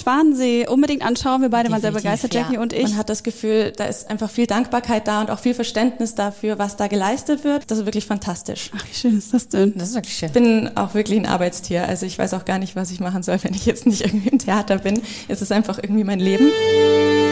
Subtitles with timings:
[0.00, 1.42] Schwanensee unbedingt anschauen.
[1.42, 2.60] Wir beide waren sehr begeistert, Jackie ja.
[2.60, 2.84] und ich.
[2.84, 6.58] Man hat das Gefühl, da ist einfach viel Dankbarkeit da und auch viel Verständnis dafür,
[6.58, 7.70] was da geleistet wird.
[7.70, 8.70] Das ist wirklich fantastisch.
[8.76, 9.74] Ach, wie schön ist das denn?
[9.76, 10.28] Das ist wirklich schön.
[10.28, 11.86] Ich bin auch wirklich ein Arbeitstier.
[11.86, 14.28] Also ich weiß auch gar nicht, was ich machen soll, wenn ich jetzt nicht irgendwie
[14.28, 15.02] im Theater bin.
[15.28, 16.50] Es ist einfach irgendwie mein Leben.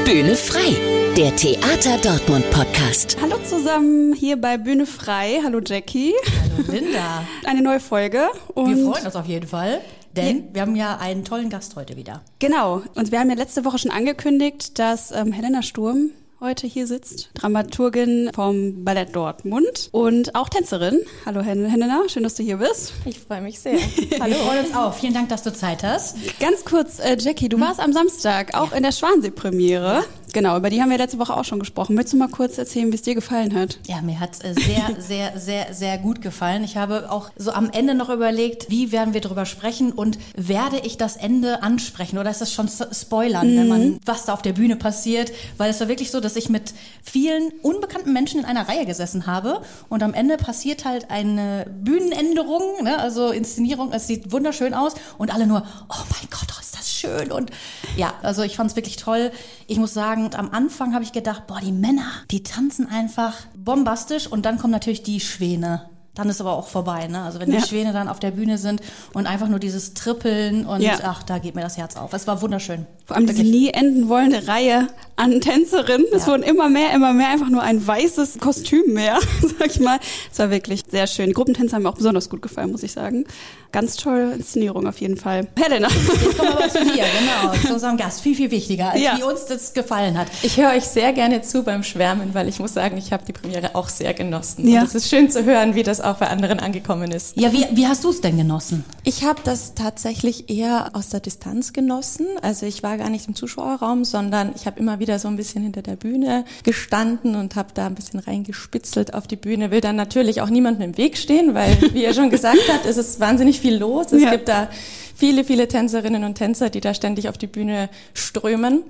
[0.05, 0.75] Bühne frei,
[1.17, 3.19] der Theater Dortmund Podcast.
[3.21, 5.41] Hallo zusammen hier bei Bühne frei.
[5.45, 6.15] Hallo Jackie.
[6.57, 7.25] Hallo Linda.
[7.45, 8.29] Eine neue Folge.
[8.55, 9.81] Und Wir freuen uns auf jeden Fall,
[10.23, 12.23] denn wir haben ja einen tollen Gast heute wieder.
[12.39, 12.83] Genau.
[12.95, 17.31] Und wir haben ja letzte Woche schon angekündigt, dass ähm, Helena Sturm heute hier sitzt,
[17.35, 21.01] Dramaturgin vom Ballett Dortmund und auch Tänzerin.
[21.27, 22.93] Hallo Hel- Helena, schön, dass du hier bist.
[23.07, 23.73] Ich freue mich sehr.
[23.77, 24.95] Wir freuen uns auch.
[24.95, 26.15] Vielen Dank, dass du Zeit hast.
[26.39, 30.05] Ganz kurz, äh, Jackie, du warst am Samstag auch in der Schwansee-Premiere.
[30.33, 31.95] Genau, über die haben wir letzte Woche auch schon gesprochen.
[31.95, 33.79] Möchtest du mal kurz erzählen, wie es dir gefallen hat?
[33.87, 36.65] Ja, mir hat's äh, sehr, sehr, sehr, sehr gut gefallen.
[36.65, 40.79] Ich habe auch so am Ende noch überlegt, wie werden wir drüber sprechen und werde
[40.85, 44.53] ich das Ende ansprechen oder ist das schon spoilern, wenn man was da auf der
[44.53, 45.33] Bühne passiert?
[45.57, 49.27] Weil es war wirklich so, dass ich mit vielen unbekannten Menschen in einer Reihe gesessen
[49.27, 52.99] habe und am Ende passiert halt eine Bühnenänderung, ne?
[52.99, 53.93] also Inszenierung.
[53.93, 56.68] Es sieht wunderschön aus und alle nur, oh mein Gott, oh,
[56.99, 57.51] schön und
[57.97, 59.31] ja, also ich fand es wirklich toll.
[59.67, 64.27] Ich muss sagen, am Anfang habe ich gedacht, boah, die Männer, die tanzen einfach bombastisch
[64.27, 65.89] und dann kommen natürlich die Schwäne.
[66.19, 67.23] Dann ist aber auch vorbei, ne?
[67.23, 67.61] Also wenn Ja.
[67.61, 68.81] die Schwäne dann auf der Bühne sind
[69.15, 70.99] und einfach nur dieses Trippeln und Ja.
[71.05, 72.13] ach, da geht mir das Herz auf.
[72.13, 72.87] Es war wunderschön.
[73.07, 76.07] Vor allem diese nie enden wollende Reihe an Tänzerinnen.
[76.13, 76.33] Es Ja.
[76.33, 79.19] wurden immer mehr, immer mehr, einfach nur ein weißes Kostüm mehr,
[79.59, 80.01] sag ich mal.
[80.33, 81.27] Es war wirklich sehr schön.
[81.29, 83.25] Die Gruppentänze haben mir auch besonders gut gefallen, muss ich sagen.
[83.71, 85.47] Ganz tolle Inszenierung auf jeden Fall.
[85.57, 85.89] Helena.
[85.89, 88.23] Jetzt kommen wir aber zu dir, genau, zu unserem Gast.
[88.23, 89.17] Viel, viel wichtiger, als Ja.
[89.19, 90.27] wie uns das gefallen hat.
[90.43, 93.33] Ich höre euch sehr gerne zu beim Schwärmen, weil ich muss sagen, ich habe die
[93.35, 94.67] Premiere auch sehr genossen.
[94.67, 94.81] Ja.
[94.81, 97.37] Und es ist schön zu hören, wie das auch bei anderen angekommen ist.
[97.37, 98.85] Ja, wie, wie hast du es denn genossen?
[99.05, 102.27] Ich habe das tatsächlich eher aus der Distanz genossen.
[102.43, 105.63] Also ich war gar nicht im Zuschauerraum, sondern ich habe immer wieder so ein bisschen
[105.63, 109.71] hinter der Bühne gestanden und habe da ein bisschen reingespitzelt auf die Bühne.
[109.71, 112.97] Will dann natürlich auch niemandem im Weg stehen, weil, wie ihr schon gesagt habt, es
[112.97, 114.13] ist wahnsinnig viel los.
[114.13, 114.31] Es Ja.
[114.31, 114.69] gibt da
[115.15, 118.83] viele, viele Tänzerinnen und Tänzer, die da ständig auf die Bühne strömen.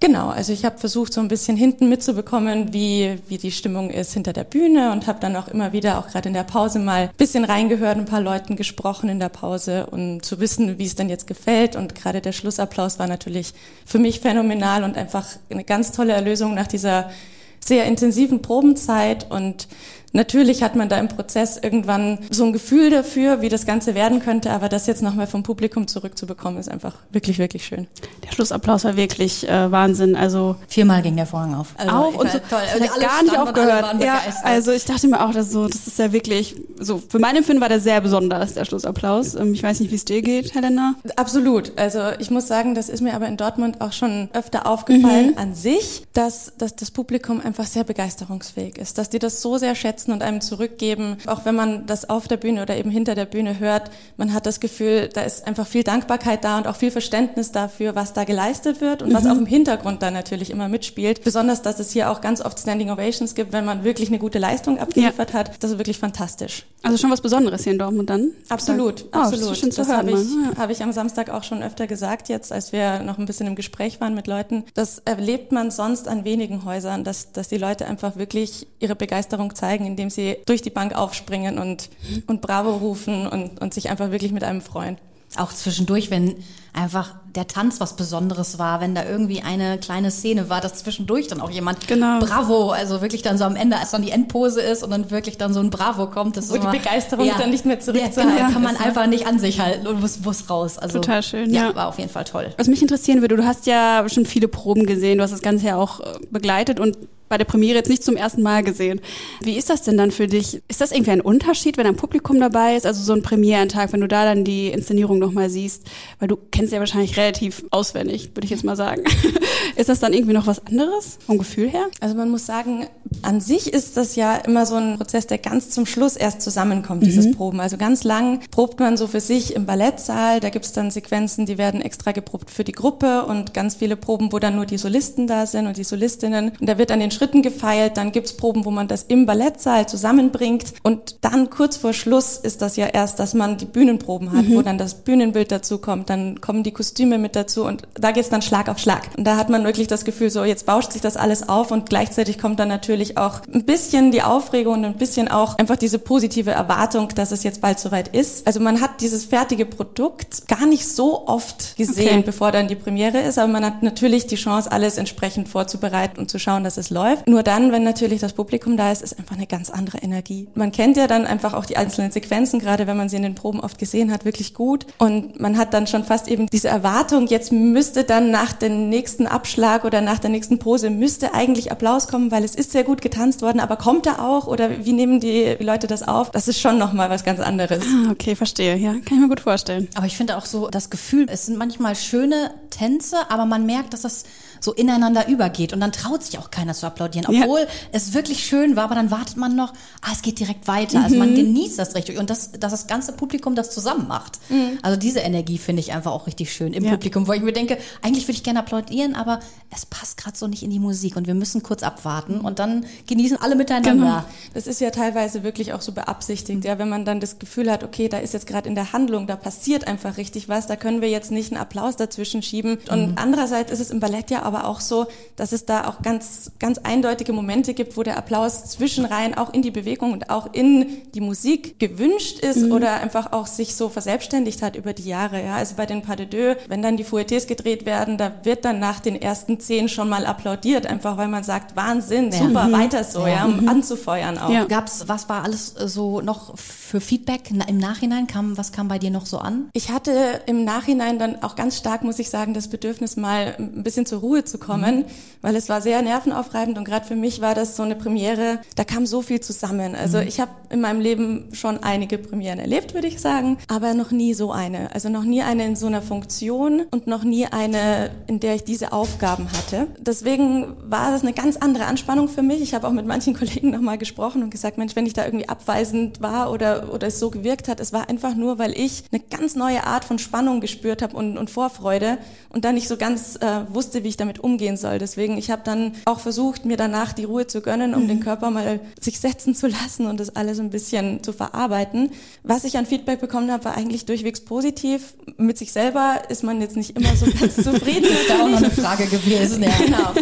[0.00, 4.12] Genau, also ich habe versucht, so ein bisschen hinten mitzubekommen, wie, wie die Stimmung ist
[4.12, 7.08] hinter der Bühne und habe dann auch immer wieder, auch gerade in der Pause mal
[7.08, 10.94] ein bisschen reingehört, ein paar Leuten gesprochen in der Pause und zu wissen, wie es
[10.94, 11.74] denn jetzt gefällt.
[11.74, 13.54] Und gerade der Schlussapplaus war natürlich
[13.84, 17.10] für mich phänomenal und einfach eine ganz tolle Erlösung nach dieser
[17.58, 19.66] sehr intensiven Probenzeit und
[20.12, 24.20] Natürlich hat man da im Prozess irgendwann so ein Gefühl dafür, wie das Ganze werden
[24.20, 27.86] könnte, aber das jetzt nochmal vom Publikum zurückzubekommen, ist einfach wirklich, wirklich schön.
[28.26, 30.16] Der Schlussapplaus war wirklich äh, Wahnsinn.
[30.16, 31.74] Also Viermal ging der Vorhang auf.
[31.76, 32.38] Also, auf ich und so.
[32.38, 32.58] toll.
[32.58, 33.82] Hat alle gar nicht standen und alle aufgehört.
[33.82, 37.02] waren Ja, also ich dachte mir auch, dass so, das ist ja wirklich so.
[37.08, 39.34] Für mein Empfinden war der sehr besonders der Schlussapplaus.
[39.34, 40.94] Ähm, Ich weiß nicht, wie es dir geht, Helena.
[41.16, 41.72] Absolut.
[41.76, 45.54] Also ich muss sagen, das ist mir aber in Dortmund auch schon öfter aufgefallen an
[45.54, 49.97] sich, dass, dass das Publikum einfach sehr begeisterungsfähig ist, dass die das so sehr schätzen
[50.06, 53.58] und einem zurückgeben, auch wenn man das auf der Bühne oder eben hinter der Bühne
[53.58, 57.50] hört, man hat das Gefühl, da ist einfach viel Dankbarkeit da und auch viel Verständnis
[57.52, 61.24] dafür, was da geleistet wird und was auch im Hintergrund da natürlich immer mitspielt.
[61.24, 64.38] Besonders, dass es hier auch ganz oft Standing Ovations gibt, wenn man wirklich eine gute
[64.38, 65.62] Leistung abgeliefert hat.
[65.62, 66.66] Das ist wirklich fantastisch.
[66.82, 68.30] Also schon was Besonderes hier in Dortmund dann.
[68.48, 69.56] Absolut, Oh, das absolut.
[69.56, 70.18] schön zu das hören, habe ich.
[70.18, 70.56] Ja.
[70.58, 73.56] habe ich am Samstag auch schon öfter gesagt, jetzt, als wir noch ein bisschen im
[73.56, 74.64] Gespräch waren mit Leuten.
[74.74, 79.54] Das erlebt man sonst an wenigen Häusern, dass, dass die Leute einfach wirklich ihre Begeisterung
[79.54, 81.90] zeigen, indem sie durch die Bank aufspringen und,
[82.26, 84.96] und Bravo rufen und, und sich einfach wirklich mit einem freuen.
[85.36, 86.36] auch zwischendurch, wenn
[86.78, 91.26] einfach der Tanz was Besonderes war, wenn da irgendwie eine kleine Szene war, dass zwischendurch
[91.28, 92.20] dann auch jemand Genau.
[92.20, 95.36] Bravo, also wirklich dann so am Ende, als dann die Endpose ist und dann wirklich
[95.36, 98.36] dann so ein Bravo kommt, das ist Wo die immer- Begeisterung dann nicht mehr zurückzuhalten
[98.36, 98.86] Ja, genau, kann man ist, ne?
[98.86, 100.78] einfach nicht an sich halten und muss, muss raus.
[100.78, 101.74] Also, Total schön, Ja, ja.
[101.74, 102.52] war auf jeden Fall toll.
[102.56, 105.66] Was mich interessieren würde, du hast ja schon viele Proben gesehen, du hast das Ganze
[105.66, 106.96] ja auch äh, begleitet und
[107.28, 109.02] bei der Premiere jetzt nicht zum ersten Mal gesehen.
[109.42, 110.62] Wie ist das denn dann für dich?
[110.66, 112.86] Ist das irgendwie ein Unterschied, wenn ein Publikum dabei ist?
[112.86, 115.82] Also so ein Premierentag, wenn du da dann die Inszenierung nochmal siehst?
[116.20, 119.02] Weil du kennst ja wahrscheinlich relativ auswendig, würde ich jetzt mal sagen.
[119.76, 121.86] ist das dann irgendwie noch was anderes vom Gefühl her?
[122.00, 122.86] Also man muss sagen,
[123.22, 127.04] an sich ist das ja immer so ein Prozess, der ganz zum Schluss erst zusammenkommt,
[127.04, 127.60] dieses Proben.
[127.60, 131.58] Also ganz lang probt man so für sich im Ballettsaal, da gibt's dann Sequenzen, die
[131.58, 135.26] werden extra geprobt für die Gruppe und ganz viele Proben, wo dann nur die Solisten
[135.26, 136.52] da sind und die Solistinnen.
[136.60, 139.88] Und da wird an den Schritten gefeilt, dann gibt's Proben, wo man das im Ballettsaal
[139.88, 144.48] zusammenbringt und dann kurz vor Schluss ist das ja erst, dass man die Bühnenproben hat,
[144.50, 148.30] wo dann das Bühnenbild dazu kommt, dann kommen die Kostüme mit dazu und da geht's
[148.30, 149.10] dann Schlag auf Schlag.
[149.18, 151.90] Und da hat man wirklich das Gefühl, so jetzt bauscht sich das alles auf und
[151.90, 155.98] gleichzeitig kommt dann natürlich auch ein bisschen die Aufregung und ein bisschen auch einfach diese
[155.98, 158.46] positive Erwartung, dass es jetzt bald soweit ist.
[158.46, 162.22] Also man hat dieses fertige Produkt gar nicht so oft gesehen, okay.
[162.24, 166.30] bevor dann die Premiere ist, aber man hat natürlich die Chance, alles entsprechend vorzubereiten und
[166.30, 167.28] zu schauen, dass es läuft.
[167.28, 170.48] Nur dann, wenn natürlich das Publikum da ist, ist einfach eine ganz andere Energie.
[170.54, 173.34] Man kennt ja dann einfach auch die einzelnen Sequenzen, gerade wenn man sie in den
[173.34, 174.86] Proben oft gesehen hat, wirklich gut.
[174.96, 179.26] Und man hat dann schon fast eben diese Erwartung, jetzt müsste dann nach dem nächsten
[179.26, 183.02] Abschlag oder nach der nächsten Pose müsste eigentlich Applaus kommen, weil es ist sehr gut
[183.02, 186.30] getanzt worden, aber kommt er auch oder wie nehmen die Leute das auf?
[186.30, 187.82] Das ist schon nochmal was ganz anderes.
[187.84, 188.76] Ah, okay, verstehe.
[188.76, 189.88] Ja, kann ich mir gut vorstellen.
[189.94, 193.92] Aber ich finde auch so das Gefühl, es sind manchmal schöne Tänze, aber man merkt,
[193.92, 194.24] dass das
[194.60, 197.66] so ineinander übergeht und dann traut sich auch keiner zu applaudieren, obwohl ja.
[197.92, 199.72] es wirklich schön war, aber dann wartet man noch,
[200.02, 200.98] ah, es geht direkt weiter.
[200.98, 201.04] Mhm.
[201.04, 201.36] Also man mhm.
[201.36, 204.38] genießt das richtig und das, dass das ganze Publikum das zusammen macht.
[204.48, 204.78] Mhm.
[204.82, 206.90] Also diese Energie finde ich einfach auch richtig schön im ja.
[206.92, 209.40] Publikum, wo ich mir denke, eigentlich würde ich gerne applaudieren, aber
[209.74, 212.86] es passt gerade so nicht in die Musik und wir müssen kurz abwarten und dann
[213.06, 213.92] genießen alle miteinander.
[213.92, 214.24] Genau.
[214.54, 217.84] Das ist ja teilweise wirklich auch so beabsichtigt, ja, wenn man dann das Gefühl hat,
[217.84, 221.00] okay, da ist jetzt gerade in der Handlung, da passiert einfach richtig was, da können
[221.00, 222.78] wir jetzt nicht einen Applaus dazwischen schieben.
[222.90, 223.14] Und mhm.
[223.16, 225.06] andererseits ist es im Ballett ja aber auch so,
[225.36, 229.62] dass es da auch ganz, ganz eindeutige Momente gibt, wo der Applaus zwischenreihen auch in
[229.62, 232.72] die Bewegung und auch in die Musik gewünscht ist mhm.
[232.72, 235.42] oder einfach auch sich so verselbstständigt hat über die Jahre.
[235.44, 238.64] Ja, also bei den Pas de Deux, wenn dann die Fouettes gedreht werden, da wird
[238.64, 242.38] dann nach den ersten zehn schon mal applaudiert, einfach weil man sagt, Wahnsinn, ja.
[242.38, 242.72] super, mhm.
[242.72, 243.68] weiter so, ja, um mhm.
[243.68, 244.50] anzufeuern auch.
[244.50, 244.64] Ja.
[244.64, 248.26] Gab's, was war alles so noch für Feedback im Nachhinein?
[248.26, 249.68] Kam, was kam bei dir noch so an?
[249.74, 253.82] Ich hatte im Nachhinein dann auch ganz stark, muss ich sagen, das Bedürfnis mal ein
[253.82, 255.04] bisschen zur Ruhe zu kommen, mhm.
[255.42, 258.84] weil es war sehr nervenaufreibend und gerade für mich war das so eine Premiere, da
[258.84, 259.94] kam so viel zusammen.
[259.94, 260.28] Also mhm.
[260.28, 264.34] ich habe in meinem Leben schon einige Premieren erlebt, würde ich sagen, aber noch nie
[264.34, 264.94] so eine.
[264.94, 268.64] Also noch nie eine in so einer Funktion und noch nie eine, in der ich
[268.64, 269.86] diese Aufgaben hatte.
[269.98, 272.60] Deswegen war das eine ganz andere Anspannung für mich.
[272.60, 275.48] Ich habe auch mit manchen Kollegen nochmal gesprochen und gesagt, Mensch, wenn ich da irgendwie
[275.48, 279.22] abweisend war oder, oder es so gewirkt hat, es war einfach nur, weil ich eine
[279.22, 282.18] ganz neue Art von Spannung gespürt habe und, und Vorfreude
[282.50, 284.98] und dann nicht so ganz äh, wusste, wie ich damit umgehen soll.
[284.98, 288.08] Deswegen, ich habe dann auch versucht, mir danach die Ruhe zu gönnen, um mhm.
[288.08, 292.10] den Körper mal sich setzen zu lassen und das alles ein bisschen zu verarbeiten.
[292.42, 295.14] Was ich an Feedback bekommen habe, war eigentlich durchwegs positiv.
[295.36, 298.08] Mit sich selber ist man jetzt nicht immer so ganz zufrieden.
[298.08, 299.62] das da auch noch eine Frage gewesen.
[299.62, 299.70] Ja.
[299.78, 300.12] Genau.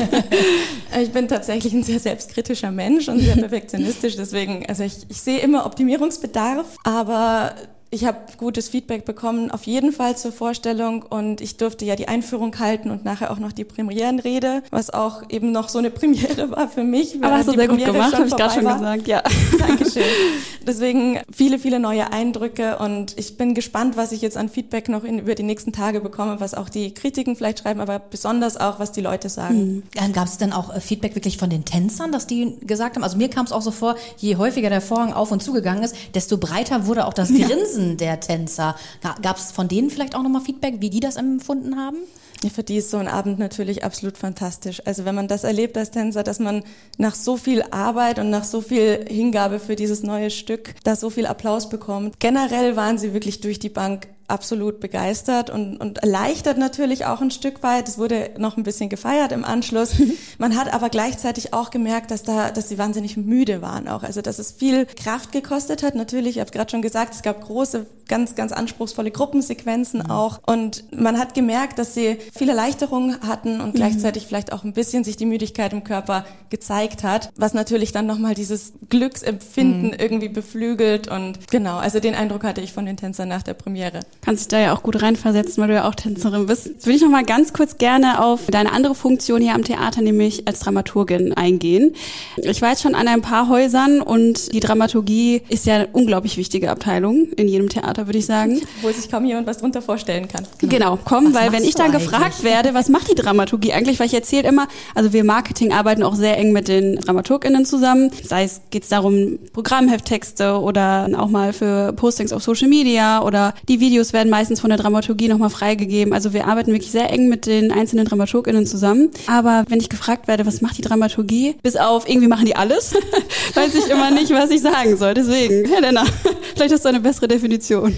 [1.01, 4.17] Ich bin tatsächlich ein sehr selbstkritischer Mensch und sehr perfektionistisch.
[4.17, 7.55] Deswegen, also ich, ich sehe immer Optimierungsbedarf, aber
[7.91, 12.09] ich habe gutes Feedback bekommen, auf jeden Fall zur Vorstellung und ich durfte ja die
[12.09, 16.51] Einführung halten und nachher auch noch die Premierenrede, was auch eben noch so eine Premiere
[16.51, 17.17] war für mich.
[17.23, 19.23] Aber hast du sehr Premiere gut gemacht, habe ich gerade schon gesagt, ja.
[19.59, 20.03] Dankeschön.
[20.67, 25.05] Deswegen viele, viele neue Eindrücke und ich bin gespannt, was ich jetzt an Feedback noch
[25.05, 28.81] in, über die nächsten Tage bekomme, was auch die Kritiken vielleicht schreiben, aber besonders auch,
[28.81, 29.85] was die Leute sagen.
[29.95, 30.13] Mhm.
[30.13, 33.17] Gab es denn auch äh, Feedback wirklich von den Tänzern, dass die gesagt haben, also
[33.17, 36.37] mir kam es auch so vor, je häufiger der Vorhang auf und zugegangen ist, desto
[36.37, 38.77] breiter wurde auch das Grinsen Grinsen der Tänzer.
[39.23, 41.99] Gab es von denen vielleicht auch nochmal Feedback, wie die das empfunden haben?
[42.43, 44.83] Ja, für die ist so ein Abend natürlich absolut fantastisch.
[44.85, 46.65] Also wenn man das erlebt als Tänzer, dass man
[46.99, 51.09] nach so viel Arbeit und nach so viel Hingabe für dieses neue Stück da so
[51.09, 52.21] viel Applaus bekommt.
[52.21, 57.31] Generell waren sie wirklich durch die Bank absolut begeistert und, und erleichtert natürlich auch ein
[57.31, 57.89] Stück weit.
[57.89, 59.95] Es wurde noch ein bisschen gefeiert im Anschluss.
[60.39, 64.03] Man hat aber gleichzeitig auch gemerkt, dass da, dass sie wahnsinnig müde waren auch.
[64.03, 65.95] Also dass es viel Kraft gekostet hat.
[65.95, 70.11] Natürlich, ich habe gerade schon gesagt, es gab große, ganz, ganz anspruchsvolle Gruppensequenzen mhm.
[70.11, 70.41] auch.
[70.47, 73.77] Und man hat gemerkt, dass sie viel Erleichterung hatten und mhm.
[73.77, 78.07] gleichzeitig vielleicht auch ein bisschen sich die Müdigkeit im Körper gezeigt hat, was natürlich dann
[78.07, 79.97] nochmal dieses Glücksempfinden mhm.
[79.99, 81.09] irgendwie beflügelt.
[81.09, 84.49] Und genau, also den Eindruck hatte ich von den Tänzern nach der Premiere kannst dich
[84.49, 86.67] da ja auch gut reinversetzen, weil du ja auch Tänzerin bist.
[86.67, 90.03] Jetzt würde ich noch mal ganz kurz gerne auf deine andere Funktion hier am Theater,
[90.03, 91.95] nämlich als Dramaturgin eingehen.
[92.37, 96.39] Ich war jetzt schon an ein paar Häusern und die Dramaturgie ist ja eine unglaublich
[96.39, 98.61] wichtige Abteilung in jedem Theater, würde ich sagen.
[98.83, 100.45] Wo sich kaum jemand was drunter vorstellen kann.
[100.59, 102.11] Genau, genau komm, was weil wenn ich dann eigentlich?
[102.11, 104.67] gefragt werde, was macht die Dramaturgie eigentlich, weil ich erzähle immer,
[104.97, 108.11] also wir Marketing arbeiten auch sehr eng mit den DramaturgInnen zusammen.
[108.25, 113.55] Sei es geht es darum, Programmhefttexte oder auch mal für Postings auf Social Media oder
[113.69, 116.13] die Videos werden meistens von der Dramaturgie nochmal freigegeben.
[116.13, 119.11] Also wir arbeiten wirklich sehr eng mit den einzelnen DramaturgInnen zusammen.
[119.29, 121.55] Aber wenn ich gefragt werde, was macht die Dramaturgie?
[121.63, 122.95] Bis auf, irgendwie machen die alles,
[123.55, 125.15] weiß ich immer nicht, was ich sagen soll.
[125.15, 126.05] Deswegen, Helena,
[126.57, 127.97] Vielleicht hast du eine bessere Definition.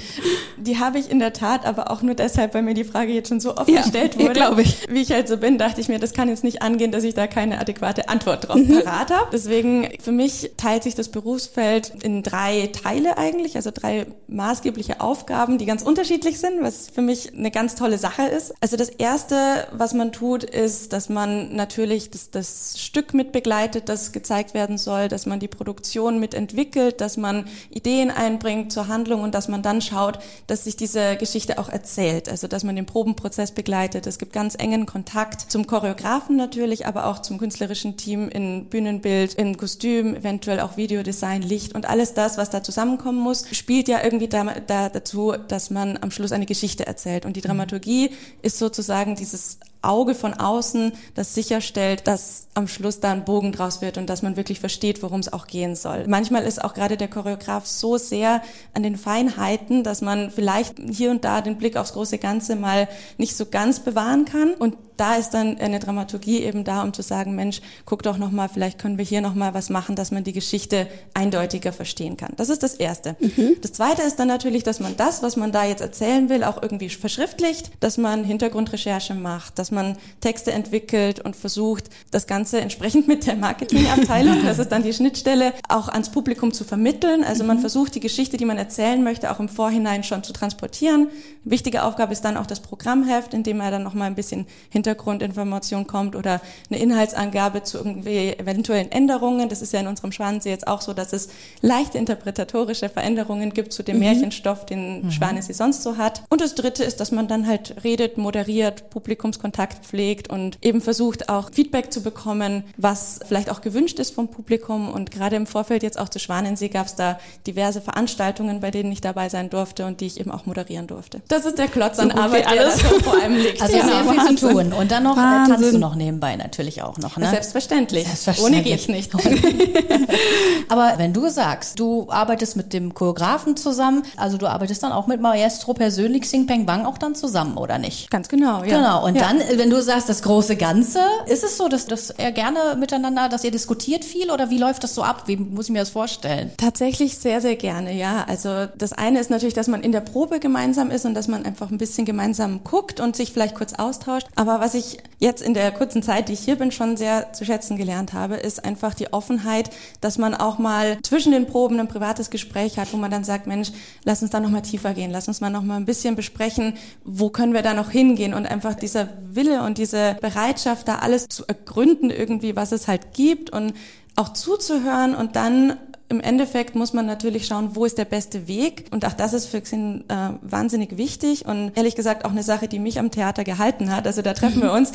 [0.56, 3.28] Die habe ich in der Tat, aber auch nur deshalb, weil mir die Frage jetzt
[3.28, 4.32] schon so oft Ja, gestellt wurde.
[4.32, 4.86] glaub ich.
[4.90, 7.14] Wie ich halt so bin, dachte ich mir, das kann jetzt nicht angehen, dass ich
[7.14, 9.28] da keine adäquate Antwort drauf parat habe.
[9.32, 15.58] Deswegen, für mich teilt sich das Berufsfeld in drei Teile eigentlich, also drei maßgebliche Aufgaben,
[15.58, 18.54] die ganz unterschiedlich sind, was für mich eine ganz tolle Sache ist.
[18.60, 23.88] Also das erste, was man tut, ist, dass man natürlich das, das Stück mit begleitet,
[23.88, 29.22] das gezeigt werden soll, dass man die Produktion mitentwickelt, dass man Ideen einbringt zur Handlung
[29.22, 32.28] und dass man dann schaut, dass sich diese Geschichte auch erzählt.
[32.28, 34.06] Also dass man den Probenprozess begleitet.
[34.06, 39.34] Es gibt ganz engen Kontakt zum Choreografen natürlich, aber auch zum künstlerischen Team in Bühnenbild,
[39.34, 44.02] in Kostüm, eventuell auch Videodesign, Licht und alles das, was da zusammenkommen muss, spielt ja
[44.02, 47.24] irgendwie da, da dazu, dass man am Schluss eine Geschichte erzählt.
[47.24, 48.10] Und die Dramaturgie
[48.42, 53.80] ist sozusagen dieses Auge von außen, das sicherstellt, dass am Schluss da ein Bogen draus
[53.80, 56.06] wird und dass man wirklich versteht, worum es auch gehen soll.
[56.08, 58.42] Manchmal ist auch gerade der Choreograf so sehr
[58.74, 62.88] an den Feinheiten, dass man vielleicht hier und da den Blick aufs große Ganze mal
[63.16, 64.54] nicht so ganz bewahren kann.
[64.54, 68.32] Und da ist dann eine Dramaturgie eben da, um zu sagen, Mensch, guck doch noch
[68.32, 72.16] mal, vielleicht können wir hier noch mal was machen, dass man die Geschichte eindeutiger verstehen
[72.16, 72.32] kann.
[72.36, 73.14] Das ist das Erste.
[73.62, 76.60] Das Zweite ist dann natürlich, dass man das, was man da jetzt erzählen will, auch
[76.60, 83.08] irgendwie verschriftlicht, dass man Hintergrundrecherche macht, dass man Texte entwickelt und versucht, das Ganze entsprechend
[83.08, 87.24] mit der Marketingabteilung, das ist dann die Schnittstelle, auch ans Publikum zu vermitteln.
[87.24, 91.08] Also man versucht, die Geschichte, die man erzählen möchte, auch im Vorhinein schon zu transportieren.
[91.44, 94.46] Wichtige Aufgabe ist dann auch das Programmheft, in dem er dann noch mal ein bisschen
[94.70, 99.48] Hintergrundinformation kommt oder eine Inhaltsangabe zu irgendwie eventuellen Änderungen.
[99.48, 101.28] Das ist ja in unserem Schwanensee jetzt auch so, dass es
[101.60, 106.22] leichte interpretatorische Veränderungen gibt zu dem Märchenstoff, den Schwanesee sonst so hat.
[106.28, 111.28] Und das Dritte ist, dass man dann halt redet, moderiert, Publikumskontakt pflegt und eben versucht
[111.28, 114.90] auch Feedback zu bekommen, was vielleicht auch gewünscht ist vom Publikum.
[114.90, 118.92] Und gerade im Vorfeld jetzt auch zu Schwanensee gab es da diverse Veranstaltungen, bei denen
[118.92, 121.20] ich dabei sein durfte und die ich eben auch moderieren durfte.
[121.28, 122.78] Das ist der Klotz an So Arbeit, der alles.
[122.78, 123.60] so vor allem liegt.
[123.60, 123.84] Also Ja.
[123.86, 124.36] sehr viel Wahnsinn.
[124.38, 124.72] zu tun.
[124.72, 125.54] Und dann noch äh, Wahnsinn.
[125.56, 127.16] tanzt du noch nebenbei natürlich auch noch.
[127.16, 127.28] Ne?
[127.30, 128.04] Selbstverständlich.
[128.06, 128.54] Selbstverständlich.
[128.56, 129.12] Ohne geht's nicht.
[130.68, 135.06] Aber wenn du sagst, du arbeitest mit dem Choreografen zusammen, also du arbeitest dann auch
[135.06, 138.10] mit Maestro persönlich Sing Peng Bang auch dann zusammen, oder nicht?
[138.10, 138.76] Ganz genau, ja.
[138.78, 139.22] Genau, und ja.
[139.22, 143.28] dann, wenn du sagst, das große Ganze, ist es so, dass, dass er gerne miteinander,
[143.28, 145.24] dass ihr diskutiert viel oder wie läuft das so ab?
[145.26, 146.50] Wie muss ich mir das vorstellen?
[146.56, 148.24] Tatsächlich sehr, sehr gerne, ja.
[148.28, 151.44] Also das eine ist natürlich, dass man in der Probe gemeinsam ist und dass man
[151.44, 154.26] einfach ein bisschen gemeinsam guckt und sich vielleicht kurz austauscht.
[154.34, 157.44] Aber was ich jetzt in der kurzen Zeit, die ich hier bin, schon sehr zu
[157.44, 161.88] schätzen gelernt habe, ist einfach die Offenheit, dass man auch mal zwischen den Proben ein
[161.88, 163.70] privates Gespräch hat, wo man dann sagt, Mensch,
[164.04, 166.74] lass uns da noch mal tiefer gehen, lass uns mal noch mal ein bisschen besprechen,
[167.04, 171.28] wo können wir da noch hingehen und einfach dieser Wille und diese Bereitschaft, da alles
[171.28, 173.72] zu ergründen irgendwie, was es halt gibt und
[174.16, 175.78] auch zuzuhören und dann
[176.10, 178.86] im Endeffekt muss man natürlich schauen, wo ist der beste Weg.
[178.90, 182.66] Und auch das ist für Xin äh, wahnsinnig wichtig und ehrlich gesagt auch eine Sache,
[182.66, 184.06] die mich am Theater gehalten hat.
[184.06, 184.92] Also da treffen wir uns,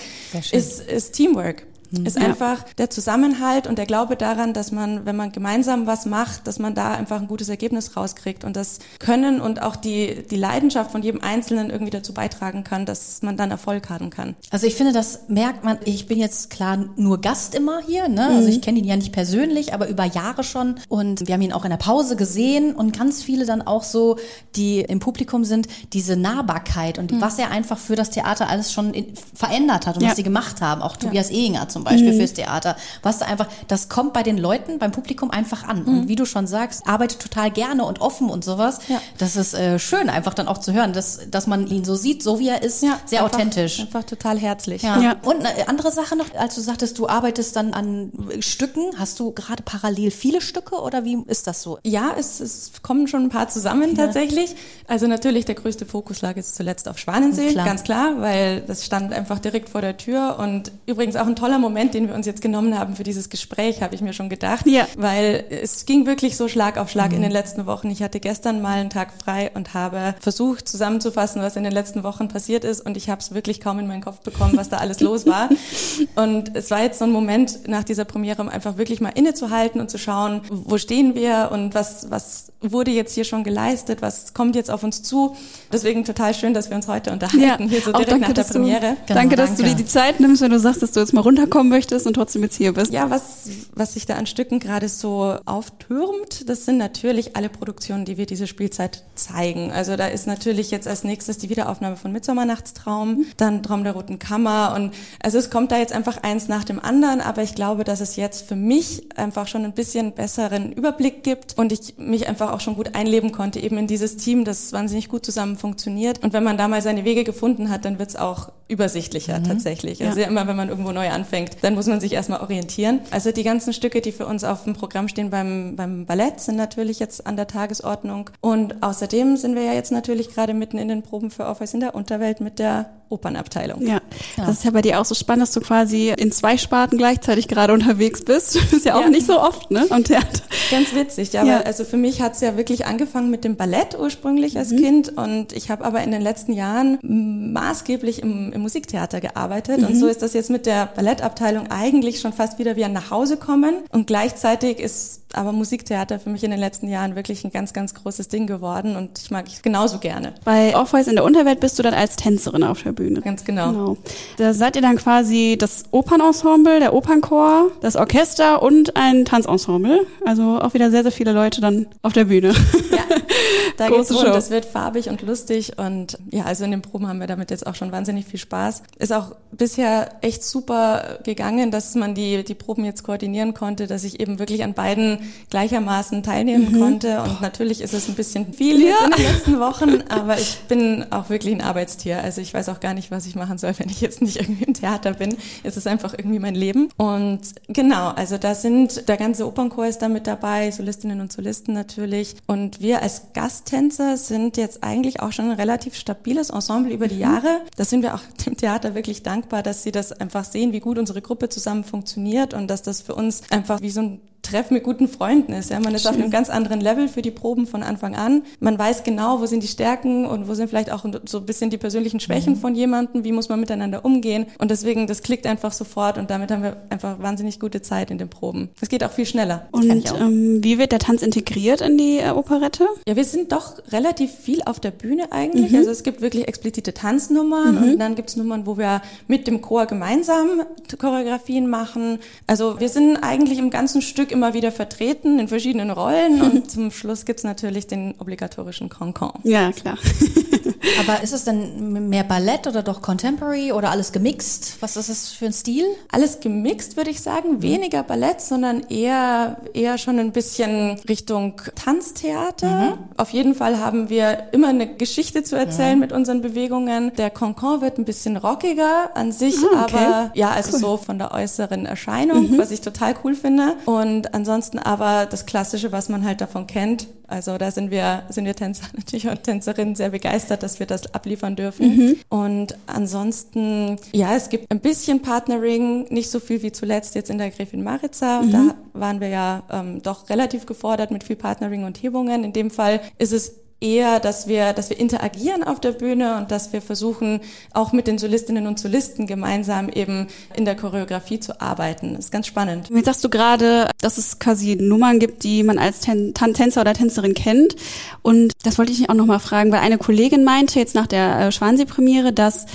[0.51, 1.67] ist, ist Teamwork.
[2.03, 2.23] Ist Ja.
[2.23, 6.57] einfach der Zusammenhalt und der Glaube daran, dass man, wenn man gemeinsam was macht, dass
[6.59, 10.91] man da einfach ein gutes Ergebnis rauskriegt und das Können und auch die, die Leidenschaft
[10.91, 14.35] von jedem Einzelnen irgendwie dazu beitragen kann, dass man dann Erfolg haben kann.
[14.49, 18.27] Also ich finde, das merkt man, ich bin jetzt klar nur Gast immer hier, ne?
[18.27, 21.53] Also ich kenne ihn ja nicht persönlich, aber über Jahre schon und wir haben ihn
[21.53, 24.17] auch in der Pause gesehen und ganz viele dann auch so,
[24.55, 28.93] die im Publikum sind, diese Nahbarkeit und was er einfach für das Theater alles schon
[28.93, 30.09] in, verändert hat und Ja.
[30.09, 33.89] was sie gemacht haben, auch Tobias Ehinger zum Beispiel fürs Theater, was da einfach, das
[33.89, 37.51] kommt bei den Leuten, beim Publikum einfach an und wie du schon sagst, arbeitet total
[37.51, 38.79] gerne und offen und sowas.
[38.87, 39.01] Ja.
[39.17, 42.23] Das ist äh, schön einfach dann auch zu hören, dass, dass man ihn so sieht,
[42.23, 43.79] so wie er ist, sehr einfach, authentisch.
[43.79, 44.81] Einfach total herzlich.
[44.81, 44.99] Ja.
[44.99, 45.15] Ja.
[45.23, 49.31] Und eine andere Sache noch, als du sagtest, du arbeitest dann an Stücken, hast du
[49.31, 51.79] gerade parallel viele Stücke oder wie ist das so?
[51.83, 54.55] Ja, es, es kommen schon ein paar zusammen tatsächlich.
[54.87, 57.65] Also natürlich der größte Fokus lag jetzt zuletzt auf Schwanensee, Klar.
[57.65, 61.59] ganz klar, weil das stand einfach direkt vor der Tür und übrigens auch ein toller
[61.59, 64.65] Moment, den wir uns jetzt genommen haben für dieses Gespräch, habe ich mir schon gedacht,
[64.67, 64.87] Ja.
[64.97, 67.89] weil es ging wirklich so Schlag auf Schlag in den letzten Wochen.
[67.89, 72.03] Ich hatte gestern mal einen Tag frei und habe versucht zusammenzufassen, was in den letzten
[72.03, 74.77] Wochen passiert ist und ich habe es wirklich kaum in meinen Kopf bekommen, was da
[74.77, 75.49] alles los war.
[76.15, 79.81] Und es war jetzt so ein Moment nach dieser Premiere, um einfach wirklich mal innezuhalten
[79.81, 84.33] und zu schauen, wo stehen wir und was, was wurde jetzt hier schon geleistet, was
[84.33, 85.35] kommt jetzt auf uns zu.
[85.71, 88.47] Deswegen total schön, dass wir uns heute unterhalten, hier so direkt danke, nach der dass
[88.47, 88.97] du- Premiere.
[89.07, 89.75] Genau, danke, dass du danke.
[89.75, 92.43] dir die Zeit nimmst, wenn du sagst, dass du jetzt mal runterkommen möchtest und trotzdem
[92.43, 92.91] jetzt hier bist.
[92.93, 98.05] Ja, was, was sich da an Stücken gerade so auftürmt, das sind natürlich alle Produktionen,
[98.05, 99.71] die wir diese Spielzeit zeigen.
[99.71, 104.19] Also da ist natürlich jetzt als nächstes die Wiederaufnahme von Mitsommernachtstraum, dann Traum der Roten
[104.19, 107.83] Kammer und also es kommt da jetzt einfach eins nach dem anderen, aber ich glaube,
[107.83, 112.27] dass es jetzt für mich einfach schon ein bisschen besseren Überblick gibt und ich mich
[112.27, 116.23] einfach auch schon gut einleben konnte eben in dieses Team, das wahnsinnig gut zusammen funktioniert.
[116.23, 119.43] Und wenn man da mal seine Wege gefunden hat, dann wird es auch übersichtlicher mhm.
[119.45, 120.03] tatsächlich.
[120.03, 120.27] Also ja.
[120.27, 122.99] immer, wenn man irgendwo neu anfängt, dann muss man sich erstmal orientieren.
[123.11, 126.55] Also die ganzen Stücke, die für uns auf dem Programm stehen beim, beim Ballett, sind
[126.55, 128.29] natürlich jetzt an der Tagesordnung.
[128.41, 131.81] Und außerdem sind wir ja jetzt natürlich gerade mitten in den Proben für Office in
[131.81, 133.81] der Unterwelt mit der Opernabteilung.
[133.81, 134.01] Ja.
[134.37, 134.45] ja.
[134.45, 137.47] das ist ja bei dir auch so spannend, dass du quasi in zwei Sparten gleichzeitig
[137.47, 138.59] gerade unterwegs bist.
[138.63, 139.09] Das ist ja auch ja.
[139.09, 140.41] nicht so oft, ne, am Theater.
[140.71, 141.57] Ganz witzig, ja, ja.
[141.57, 144.77] Weil, also für mich hat es ja wirklich angefangen mit dem Ballett ursprünglich als mhm.
[144.77, 149.87] Kind und ich habe aber in den letzten Jahren maßgeblich im, im Musiktheater gearbeitet mhm.
[149.87, 153.83] und so ist das jetzt mit der Ballettabteilung eigentlich schon fast wieder wie ein Nachhausekommen
[153.89, 157.93] und gleichzeitig ist aber Musiktheater für mich in den letzten Jahren wirklich ein ganz, ganz
[157.93, 160.33] großes Ding geworden und ich mag es genauso gerne.
[160.45, 163.21] Bei Orpheus in der Unterwelt bist du dann als Tänzerin auf der Bühne.
[163.21, 163.71] Ganz genau.
[163.71, 163.97] genau.
[164.37, 170.05] Da seid ihr dann quasi das Opernensemble, der Opernchor, das Orchester und ein Tanzensemble.
[170.25, 172.53] Also auch wieder sehr, sehr viele Leute dann auf der Bühne.
[172.91, 173.03] Ja,
[173.77, 174.27] da geht's rund.
[174.27, 177.65] Das wird farbig und lustig und ja, also in den Proben haben wir damit jetzt
[177.65, 178.83] auch schon wahnsinnig viel Spaß.
[178.99, 184.03] Ist auch bisher echt super gegangen, dass man die, die Proben jetzt koordinieren konnte, dass
[184.03, 185.19] ich eben wirklich an beiden
[185.49, 186.79] gleichermaßen teilnehmen mhm.
[186.79, 187.21] konnte.
[187.21, 188.87] Und natürlich ist es ein bisschen viel ja.
[188.89, 192.21] jetzt in den letzten Wochen, aber ich bin auch wirklich ein Arbeitstier.
[192.21, 194.63] Also ich weiß auch gar nicht, was ich machen soll, wenn ich jetzt nicht irgendwie
[194.63, 195.35] im Theater bin.
[195.63, 196.89] Es ist einfach irgendwie mein Leben.
[196.97, 201.73] Und genau, also da sind, der ganze Opernchor ist da mit dabei, Solistinnen und Solisten
[201.73, 202.35] natürlich.
[202.47, 207.15] Und wir als Gasttänzer sind jetzt eigentlich auch schon ein relativ stabiles Ensemble über die
[207.15, 207.21] mhm.
[207.21, 207.61] Jahre.
[207.77, 210.97] Da sind wir auch dem Theater wirklich dankbar, dass sie das einfach sehen, wie gut
[210.97, 214.83] unsere Gruppe zusammen funktioniert und dass das für uns einfach wie so ein Treff mit
[214.83, 215.71] guten Freunden ist.
[215.71, 216.11] Ja, man ist Schön.
[216.11, 218.43] auf einem ganz anderen Level für die Proben von Anfang an.
[218.59, 221.69] Man weiß genau, wo sind die Stärken und wo sind vielleicht auch so ein bisschen
[221.69, 222.57] die persönlichen Schwächen mhm.
[222.57, 224.45] von jemandem, wie muss man miteinander umgehen.
[224.59, 228.17] Und deswegen, das klickt einfach sofort und damit haben wir einfach wahnsinnig gute Zeit in
[228.17, 228.69] den Proben.
[228.81, 229.67] Es geht auch viel schneller.
[229.71, 232.85] Und ähm, wie wird der Tanz integriert in die äh, Operette?
[233.07, 235.71] Ja, wir sind doch relativ viel auf der Bühne eigentlich.
[235.71, 235.77] Mhm.
[235.77, 237.83] Also es gibt wirklich explizite Tanznummern mhm.
[237.83, 240.63] und dann gibt es Nummern, wo wir mit dem Chor gemeinsam
[240.99, 242.19] Choreografien machen.
[242.45, 246.91] Also wir sind eigentlich im ganzen Stück immer wieder vertreten in verschiedenen Rollen und zum
[246.91, 249.39] Schluss gibt's natürlich den obligatorischen Cancan.
[249.43, 249.97] Ja, klar.
[250.99, 254.77] Aber ist es denn mehr Ballett oder doch Contemporary oder alles gemixt?
[254.79, 255.85] Was ist es für ein Stil?
[256.11, 257.61] Alles gemixt, würde ich sagen.
[257.61, 262.95] Weniger Ballett, sondern eher, eher schon ein bisschen Richtung Tanztheater.
[262.95, 262.97] Mhm.
[263.17, 265.99] Auf jeden Fall haben wir immer eine Geschichte zu erzählen mhm.
[265.99, 267.13] mit unseren Bewegungen.
[267.15, 269.95] Der Cancan wird ein bisschen rockiger an sich, ah, okay.
[269.95, 270.79] aber ja, also cool.
[270.79, 272.57] so von der äußeren Erscheinung, mhm.
[272.57, 273.75] was ich total cool finde.
[273.85, 277.07] Und ansonsten aber das Klassische, was man halt davon kennt.
[277.33, 281.15] Also da sind wir, sind wir Tänzer natürlich und Tänzerinnen sehr begeistert, dass wir das
[281.15, 281.97] abliefern dürfen.
[281.97, 282.15] Mhm.
[282.29, 287.39] Und ansonsten, ja, es gibt ein bisschen Partnering, nicht so viel wie zuletzt jetzt in
[287.39, 288.43] der Gräfin Maritza.
[288.43, 288.51] Mhm.
[288.51, 292.43] Da waren wir ja ähm, doch relativ gefordert mit viel Partnering und Hebungen.
[292.43, 296.49] In dem Fall ist es eher, dass wir, dass wir interagieren auf der Bühne und
[296.49, 297.41] dass wir versuchen,
[297.73, 302.15] auch mit den Solistinnen und Solisten gemeinsam eben in der Choreografie zu arbeiten.
[302.15, 302.89] Das ist ganz spannend.
[302.89, 306.93] Jetzt sagst du gerade, dass es quasi Nummern gibt, die man als Tän Tänzer oder
[306.93, 307.75] Tänzerin kennt.
[308.21, 311.51] Und das wollte ich auch nochmal fragen, weil eine Kollegin meinte jetzt nach der äh,
[311.51, 312.65] Schwansee-Premiere, dass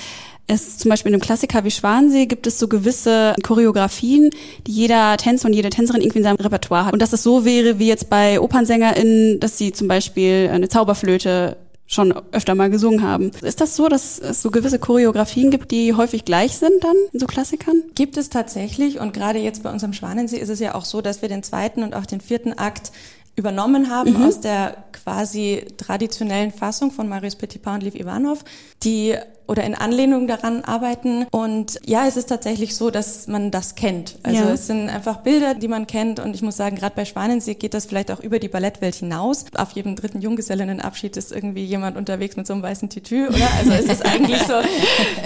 [0.49, 4.31] es zum Beispiel in einem Klassiker wie Schwansee gibt es so gewisse Choreografien,
[4.67, 6.93] die jeder Tänzer und jede Tänzerin irgendwie in seinem Repertoire hat.
[6.95, 11.57] Und dass es so wäre wie jetzt bei OpernsängerInnen, dass sie zum Beispiel eine Zauberflöte
[11.87, 13.31] schon öfter mal gesungen haben.
[13.43, 17.21] Ist das so, dass es so gewisse Choreografien gibt, die häufig gleich sind dann in
[17.21, 17.83] so Klassikern?
[17.95, 21.23] Gibt es tatsächlich und gerade jetzt bei unserem Schwanensee ist es ja auch so, dass
[21.23, 22.93] wir den zweiten und auch den vierten Akt
[23.37, 24.25] übernommen haben mhm.
[24.25, 28.45] aus der quasi traditionellen Fassung von Marius Petipa und Liv Ivanov,
[28.83, 29.17] die
[29.49, 31.27] oder in Anlehnung daran arbeiten.
[31.31, 34.19] Und ja, es ist tatsächlich so, dass man das kennt.
[34.23, 34.51] Also ja.
[34.51, 36.21] es sind einfach Bilder, die man kennt.
[36.21, 39.47] Und ich muss sagen, gerade bei Schwanensee geht das vielleicht auch über die Ballettwelt hinaus.
[39.57, 43.49] Auf jedem dritten Junggesellinnenabschied ist irgendwie jemand unterwegs mit so einem weißen Tütü, oder?
[43.59, 44.55] Also es ist eigentlich so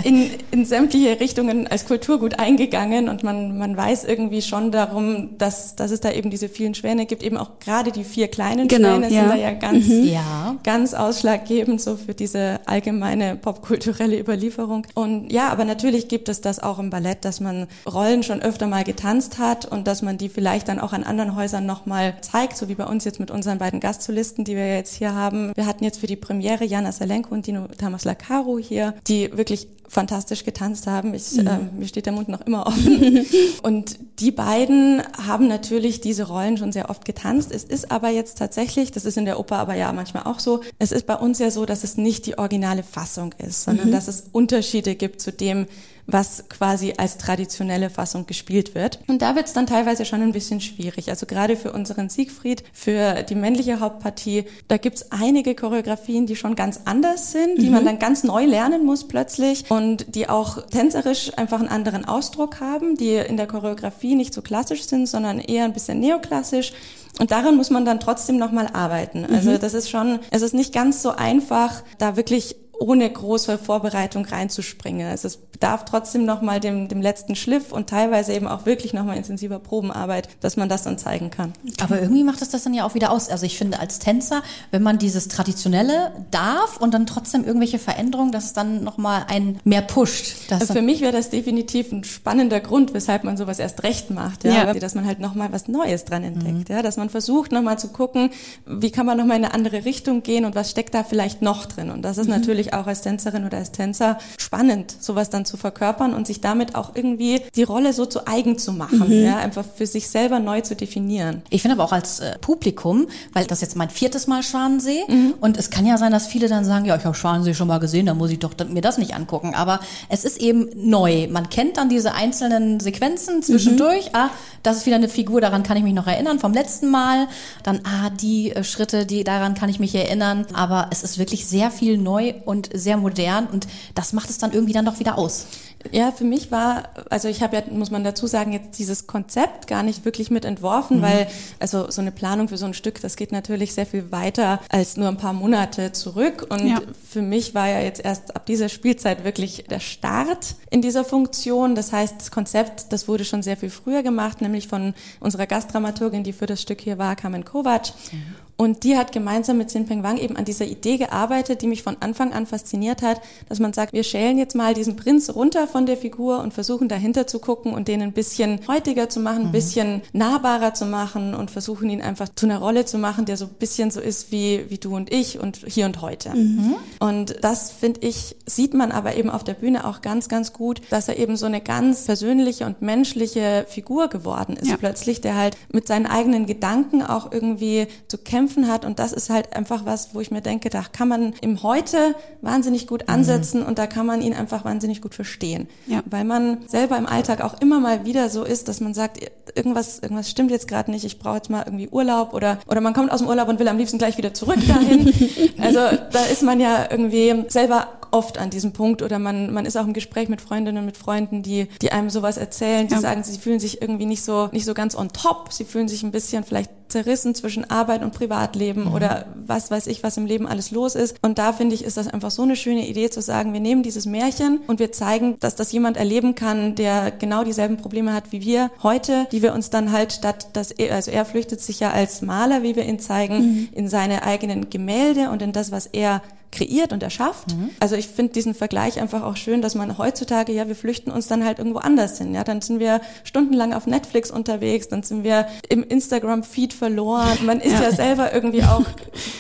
[0.05, 5.75] in, in sämtliche Richtungen als Kulturgut eingegangen und man, man weiß irgendwie schon darum, dass,
[5.75, 7.25] dass es da eben diese vielen Schwäne gibt.
[7.25, 9.21] Eben auch gerade die vier kleinen genau, Schwäne ja.
[9.21, 10.61] sind da ja ganz, mhm.
[10.63, 14.87] ganz ausschlaggebend so für diese allgemeine popkulturelle tolle Überlieferung.
[14.95, 18.67] Und ja, aber natürlich gibt es das auch im Ballett, dass man Rollen schon öfter
[18.67, 22.57] mal getanzt hat und dass man die vielleicht dann auch an anderen Häusern nochmal zeigt,
[22.57, 25.53] so wie bei uns jetzt mit unseren beiden Gastsolisten, die wir jetzt hier haben.
[25.55, 29.69] Wir hatten jetzt für die Premiere Jana Salenko und Dino Tamas Lacaro hier, die wirklich
[29.93, 31.13] fantastisch getanzt haben.
[31.13, 31.47] Ich, mhm.
[31.47, 33.27] äh, mir steht der Mund noch immer offen.
[33.63, 37.53] und die beiden haben natürlich diese Rollen schon sehr oft getanzt.
[37.53, 40.63] Es ist aber jetzt tatsächlich, das ist in der Oper aber ja manchmal auch so,
[40.79, 43.93] es ist bei uns ja so, dass es nicht die originale Fassung ist, sondern mhm.
[43.93, 45.67] dass es Unterschiede gibt zu dem,
[46.07, 49.01] was quasi als traditionelle Fassung gespielt wird.
[49.07, 51.09] Und da wird es dann teilweise schon ein bisschen schwierig.
[51.09, 56.37] Also gerade für unseren Siegfried, für die männliche Hauptpartie, da gibt es einige Choreografien, die
[56.37, 57.73] schon ganz anders sind, die mhm.
[57.73, 62.61] man dann ganz neu lernen muss plötzlich und die auch tänzerisch einfach einen anderen Ausdruck
[62.61, 66.73] haben, die in der Choreografie nicht so klassisch sind, sondern eher ein bisschen neoklassisch.
[67.21, 69.27] Und daran muss man dann trotzdem nochmal arbeiten.
[69.27, 69.61] Also mhm.
[69.61, 75.09] das ist schon, es ist nicht ganz so einfach, da wirklich ohne große Vorbereitung reinzuspringen.
[75.09, 79.17] Also es bedarf trotzdem nochmal dem, dem letzten Schliff und teilweise eben auch wirklich nochmal
[79.17, 81.53] intensiver Probenarbeit, dass man das dann zeigen kann.
[81.81, 83.29] Aber irgendwie macht es das dann ja auch wieder aus.
[83.29, 84.43] Also ich finde als Tänzer,
[84.73, 89.61] wenn man dieses Traditionelle darf und dann trotzdem irgendwelche Veränderungen, dass es dann nochmal einen
[89.63, 90.35] mehr pusht.
[90.51, 94.43] Also für mich wäre das definitiv ein spannender Grund, weshalb man sowas erst recht macht.
[94.43, 94.53] Ja?
[94.53, 94.75] ja.
[94.75, 96.69] Dass man halt nochmal was Neues dran entdeckt.
[96.69, 96.75] Mhm.
[96.75, 96.83] Ja?
[96.83, 98.31] Dass man versucht nochmal zu gucken,
[98.67, 101.67] wie kann man nochmal in eine andere Richtung gehen und was steckt da vielleicht noch
[101.67, 101.91] drin.
[101.91, 102.33] Und das ist mhm.
[102.33, 106.75] natürlich auch als Tänzerin oder als Tänzer spannend, sowas dann zu verkörpern und sich damit
[106.75, 109.25] auch irgendwie die Rolle so zu eigen zu machen, mhm.
[109.25, 111.43] ja, einfach für sich selber neu zu definieren.
[111.51, 115.35] Ich finde aber auch als äh, Publikum, weil das jetzt mein viertes Mal Schwanensee mhm.
[115.41, 117.79] und es kann ja sein, dass viele dann sagen, ja, ich habe Schwanensee schon mal
[117.79, 121.29] gesehen, da muss ich doch mir das nicht angucken, aber es ist eben neu.
[121.29, 124.19] Man kennt dann diese einzelnen Sequenzen zwischendurch, mhm.
[124.19, 124.31] ah,
[124.63, 127.27] das ist wieder eine Figur, daran kann ich mich noch erinnern vom letzten Mal,
[127.63, 131.47] dann ah, die äh, Schritte, die daran kann ich mich erinnern, aber es ist wirklich
[131.47, 135.19] sehr viel neu und sehr modern und das macht es dann irgendwie dann doch wieder
[135.19, 135.47] aus.
[135.91, 139.67] Ja, für mich war, also ich habe ja, muss man dazu sagen, jetzt dieses Konzept
[139.67, 141.03] gar nicht wirklich mit entworfen, mhm.
[141.03, 141.27] weil
[141.59, 144.97] also so eine Planung für so ein Stück, das geht natürlich sehr viel weiter als
[144.97, 146.47] nur ein paar Monate zurück.
[146.51, 146.81] Und ja.
[147.09, 151.75] für mich war ja jetzt erst ab dieser Spielzeit wirklich der Start in dieser Funktion.
[151.75, 156.23] Das heißt, das Konzept, das wurde schon sehr viel früher gemacht, nämlich von unserer Gastdramaturgin,
[156.23, 157.93] die für das Stück hier war, Carmen Kovac.
[158.13, 158.23] Mhm.
[158.63, 161.83] Und die hat gemeinsam mit Sin Peng Wang eben an dieser Idee gearbeitet, die mich
[161.83, 165.67] von Anfang an fasziniert hat, dass man sagt, wir schälen jetzt mal diesen Prinz runter
[165.67, 169.41] von der Figur und versuchen dahinter zu gucken und den ein bisschen heutiger zu machen,
[169.41, 169.53] ein mhm.
[169.53, 173.47] bisschen nahbarer zu machen und versuchen ihn einfach zu einer Rolle zu machen, der so
[173.47, 176.31] ein bisschen so ist wie, wie du und ich und hier und heute.
[176.31, 176.77] Mhm.
[177.01, 180.83] Und das finde ich, sieht man aber eben auf der Bühne auch ganz, ganz gut,
[180.89, 184.77] dass er eben so eine ganz persönliche und menschliche Figur geworden ist ja.
[184.77, 189.31] plötzlich, der halt mit seinen eigenen Gedanken auch irgendwie zu kämpfen hat und das ist
[189.31, 193.61] halt einfach was, wo ich mir denke, da kann man im Heute wahnsinnig gut ansetzen
[193.61, 193.67] mhm.
[193.67, 195.69] und da kann man ihn einfach wahnsinnig gut verstehen.
[195.87, 196.03] Ja.
[196.07, 199.19] Weil man selber im Alltag auch immer mal wieder so ist, dass man sagt,
[199.55, 202.95] irgendwas, irgendwas stimmt jetzt gerade nicht, ich brauche jetzt mal irgendwie Urlaub oder, oder man
[202.95, 205.13] kommt aus dem Urlaub und will am liebsten gleich wieder zurück dahin.
[205.61, 205.81] also
[206.13, 209.87] da ist man ja irgendwie selber oft an diesem Punkt oder man, man ist auch
[209.87, 213.01] im Gespräch mit Freundinnen, mit Freunden, die, die einem sowas erzählen, die ja.
[213.01, 216.03] sagen, sie fühlen sich irgendwie nicht so, nicht so ganz on top, sie fühlen sich
[216.03, 218.95] ein bisschen vielleicht zerrissen zwischen Arbeit und Privatleben mhm.
[218.95, 221.17] oder was weiß ich, was im Leben alles los ist.
[221.23, 223.83] Und da finde ich, ist das einfach so eine schöne Idee zu sagen, wir nehmen
[223.83, 228.31] dieses Märchen und wir zeigen, dass das jemand erleben kann, der genau dieselben Probleme hat
[228.31, 231.81] wie wir heute, die wir uns dann halt statt, dass er, also er flüchtet sich
[231.81, 233.69] ja als Maler, wie wir ihn zeigen, mhm.
[233.73, 236.23] in seine eigenen Gemälde und in das, was er
[236.53, 237.57] kreiert und erschafft.
[237.57, 237.71] Mhm.
[237.81, 241.27] Also ich finde diesen Vergleich einfach auch schön, dass man heutzutage, ja, wir flüchten uns
[241.27, 242.35] dann halt irgendwo anders hin.
[242.35, 247.39] Ja, dann sind wir stundenlang auf Netflix unterwegs, dann sind wir im Instagram-Feed verloren.
[247.45, 247.83] Man ist ja.
[247.83, 247.93] ja.
[247.93, 248.85] selber irgendwie auch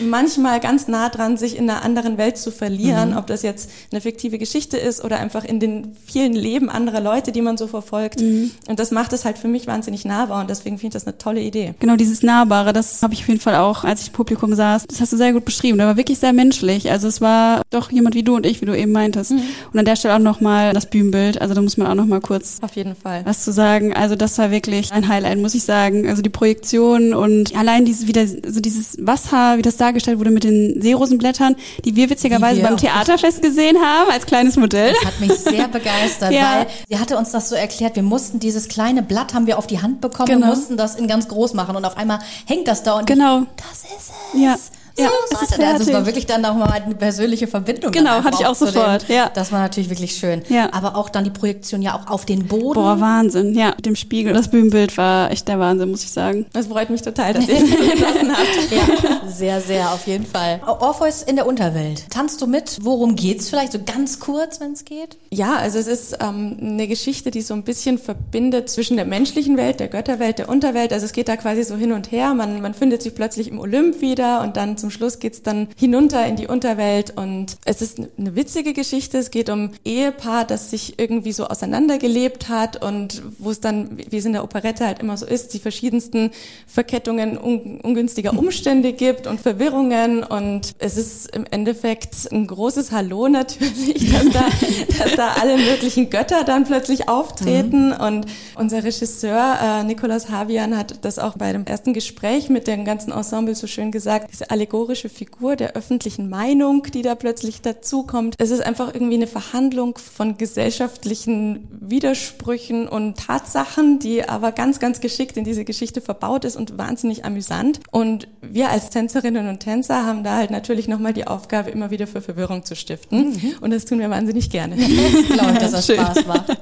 [0.00, 3.16] manchmal ganz nah dran, sich in einer anderen Welt zu verlieren, mhm.
[3.18, 7.30] ob das jetzt eine fiktive Geschichte ist oder einfach in den vielen Leben anderer Leute,
[7.30, 8.20] die man so verfolgt.
[8.20, 8.50] Mhm.
[8.68, 11.18] Und das macht es halt für mich wahnsinnig nahbar und deswegen finde ich das eine
[11.18, 11.74] tolle Idee.
[11.78, 14.86] Genau, dieses Nahbare, das habe ich auf jeden Fall auch, als ich im Publikum saß,
[14.88, 15.76] das hast du sehr gut beschrieben.
[15.76, 16.90] Der war wirklich sehr menschlich.
[16.90, 19.32] Also also es war doch jemand wie du und ich, wie du eben meintest.
[19.32, 19.42] Mhm.
[19.72, 21.40] Und an der Stelle auch nochmal das Bühnenbild.
[21.40, 23.92] Also da muss man auch nochmal kurz auf jeden Fall was zu sagen.
[23.92, 26.08] Also das war wirklich ein Highlight, muss ich sagen.
[26.08, 30.44] Also die Projektion und allein dieses wieder so dieses Wasser, wie das dargestellt wurde mit
[30.44, 34.92] den Seerosenblättern, die wir witzigerweise die wir beim Theaterfest gesehen haben als kleines Modell.
[34.92, 36.60] Das hat mich sehr begeistert, ja.
[36.60, 37.96] weil sie hatte uns das so erklärt.
[37.96, 40.52] Wir mussten dieses kleine Blatt haben wir auf die Hand bekommen genau.
[40.52, 43.42] und mussten das in ganz groß machen und auf einmal hängt das da und genau.
[43.56, 44.40] das ist es.
[44.40, 44.54] Ja.
[44.98, 47.90] Ja, so das, ist also es war wirklich dann auch mal eine persönliche Verbindung.
[47.92, 49.08] Genau, hatte ich auch sofort.
[49.08, 49.30] Dem, ja.
[49.32, 50.42] Das war natürlich wirklich schön.
[50.48, 50.72] Ja.
[50.72, 52.74] Aber auch dann die Projektion ja auch auf den Boden.
[52.74, 53.54] Boah, Wahnsinn.
[53.54, 54.32] Ja, mit dem Spiegel.
[54.32, 56.46] Das Bühnenbild war echt der Wahnsinn, muss ich sagen.
[56.52, 58.72] Das freut mich total, dass ihr das genossen habt.
[58.72, 60.60] Ja, sehr, sehr, auf jeden Fall.
[60.66, 62.10] Orpheus in der Unterwelt.
[62.10, 62.78] Tanzt du mit?
[62.82, 63.72] Worum geht's vielleicht?
[63.72, 65.16] So ganz kurz, wenn es geht?
[65.30, 69.56] Ja, also es ist ähm, eine Geschichte, die so ein bisschen verbindet zwischen der menschlichen
[69.56, 70.92] Welt, der Götterwelt, der Unterwelt.
[70.92, 72.34] Also es geht da quasi so hin und her.
[72.34, 76.26] Man, man findet sich plötzlich im Olymp wieder und dann zum Schluss geht's dann hinunter
[76.26, 77.16] in die Unterwelt.
[77.16, 79.16] Und es ist eine witzige Geschichte.
[79.16, 84.16] Es geht um Ehepaar, das sich irgendwie so auseinandergelebt hat und wo es dann, wie
[84.16, 86.32] es in der Operette halt immer so ist, die verschiedensten
[86.66, 90.24] Verkettungen un ungünstiger Umstände gibt und Verwirrungen.
[90.24, 94.46] Und es ist im Endeffekt ein großes Hallo natürlich, dass da,
[94.98, 97.90] dass da alle möglichen Götter dann plötzlich auftreten.
[97.90, 98.00] Mhm.
[98.00, 102.84] Und unser Regisseur äh, Nikolaus Havian hat das auch bei dem ersten Gespräch mit dem
[102.84, 108.36] ganzen Ensemble so schön gesagt, diese allegorische Figur der öffentlichen Meinung, die da plötzlich dazukommt.
[108.38, 115.00] Es ist einfach irgendwie eine Verhandlung von gesellschaftlichen Widersprüchen und Tatsachen, die aber ganz, ganz
[115.00, 117.80] geschickt in diese Geschichte verbaut ist und wahnsinnig amüsant.
[117.90, 122.06] Und wir als Tänzerinnen und Tänzer haben da halt natürlich nochmal die Aufgabe, immer wieder
[122.06, 123.30] für Verwirrung zu stiften.
[123.30, 123.54] Mhm.
[123.60, 124.76] Und das tun wir wahnsinnig gerne.
[125.02, 126.56] Das glaube ich, dass das Spaß macht.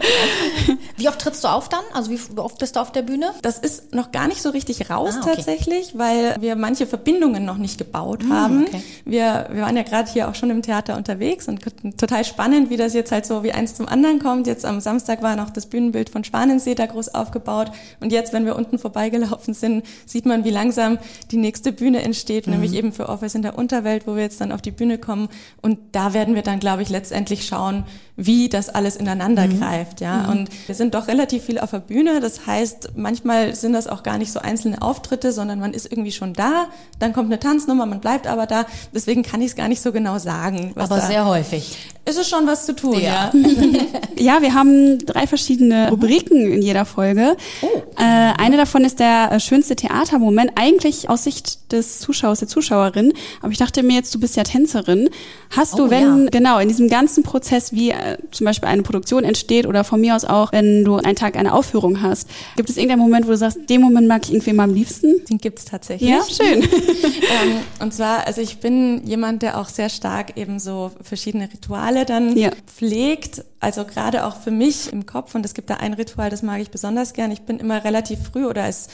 [0.97, 1.85] Wie oft trittst du auf dann?
[1.93, 3.33] Also wie oft bist du auf der Bühne?
[3.43, 5.35] Das ist noch gar nicht so richtig raus ah, okay.
[5.37, 8.65] tatsächlich, weil wir manche Verbindungen noch nicht gebaut mhm, haben.
[8.67, 8.83] Okay.
[9.05, 11.61] Wir, wir waren ja gerade hier auch schon im Theater unterwegs und
[11.99, 14.47] total spannend, wie das jetzt halt so wie eins zum anderen kommt.
[14.47, 18.47] Jetzt am Samstag war noch das Bühnenbild von Schwanensee da groß aufgebaut und jetzt, wenn
[18.47, 20.99] wir unten vorbeigelaufen sind, sieht man, wie langsam
[21.31, 22.55] die nächste Bühne entsteht, mhm.
[22.55, 25.29] nämlich eben für Office in der Unterwelt, wo wir jetzt dann auf die Bühne kommen
[25.61, 27.85] und da werden wir dann, glaube ich, letztendlich schauen,
[28.21, 29.59] wie das alles ineinander mhm.
[29.59, 30.25] greift, ja.
[30.25, 30.29] Mhm.
[30.29, 32.21] Und wir sind doch relativ viel auf der Bühne.
[32.21, 36.13] Das heißt, manchmal sind das auch gar nicht so einzelne Auftritte, sondern man ist irgendwie
[36.13, 36.67] schon da,
[36.99, 38.65] dann kommt eine Tanznummer, man bleibt aber da.
[38.95, 40.73] Deswegen kann ich es gar nicht so genau sagen.
[40.77, 41.77] aber sehr häufig.
[42.07, 43.31] Ist es schon was zu tun, ja.
[43.33, 43.33] Ja,
[44.17, 47.37] ja wir haben drei verschiedene Rubriken in jeder Folge.
[47.61, 47.67] Oh.
[47.99, 53.13] Äh, eine davon ist der äh, schönste Theatermoment, eigentlich aus Sicht des Zuschauers, der Zuschauerin.
[53.43, 55.11] Aber ich dachte mir jetzt, du bist ja Tänzerin.
[55.51, 56.31] Hast du, oh, wenn, ja.
[56.31, 60.17] genau, in diesem ganzen Prozess, wie äh, zum Beispiel eine Produktion entsteht oder von mir
[60.17, 63.37] aus auch, wenn du einen Tag eine Aufführung hast, gibt es irgendeinen Moment, wo du
[63.37, 65.25] sagst, den Moment mag ich irgendwie mal am liebsten?
[65.27, 66.09] Den gibt's tatsächlich.
[66.09, 66.63] Ja, schön.
[66.65, 72.00] ähm, und zwar, also ich bin jemand, der auch sehr stark eben so verschiedene Rituale
[72.05, 72.51] dann ja.
[72.67, 73.45] pflegt.
[73.61, 75.35] Also gerade auch für mich im Kopf.
[75.35, 77.31] Und es gibt da ein Ritual, das mag ich besonders gern.
[77.31, 78.89] Ich bin immer relativ früh oder als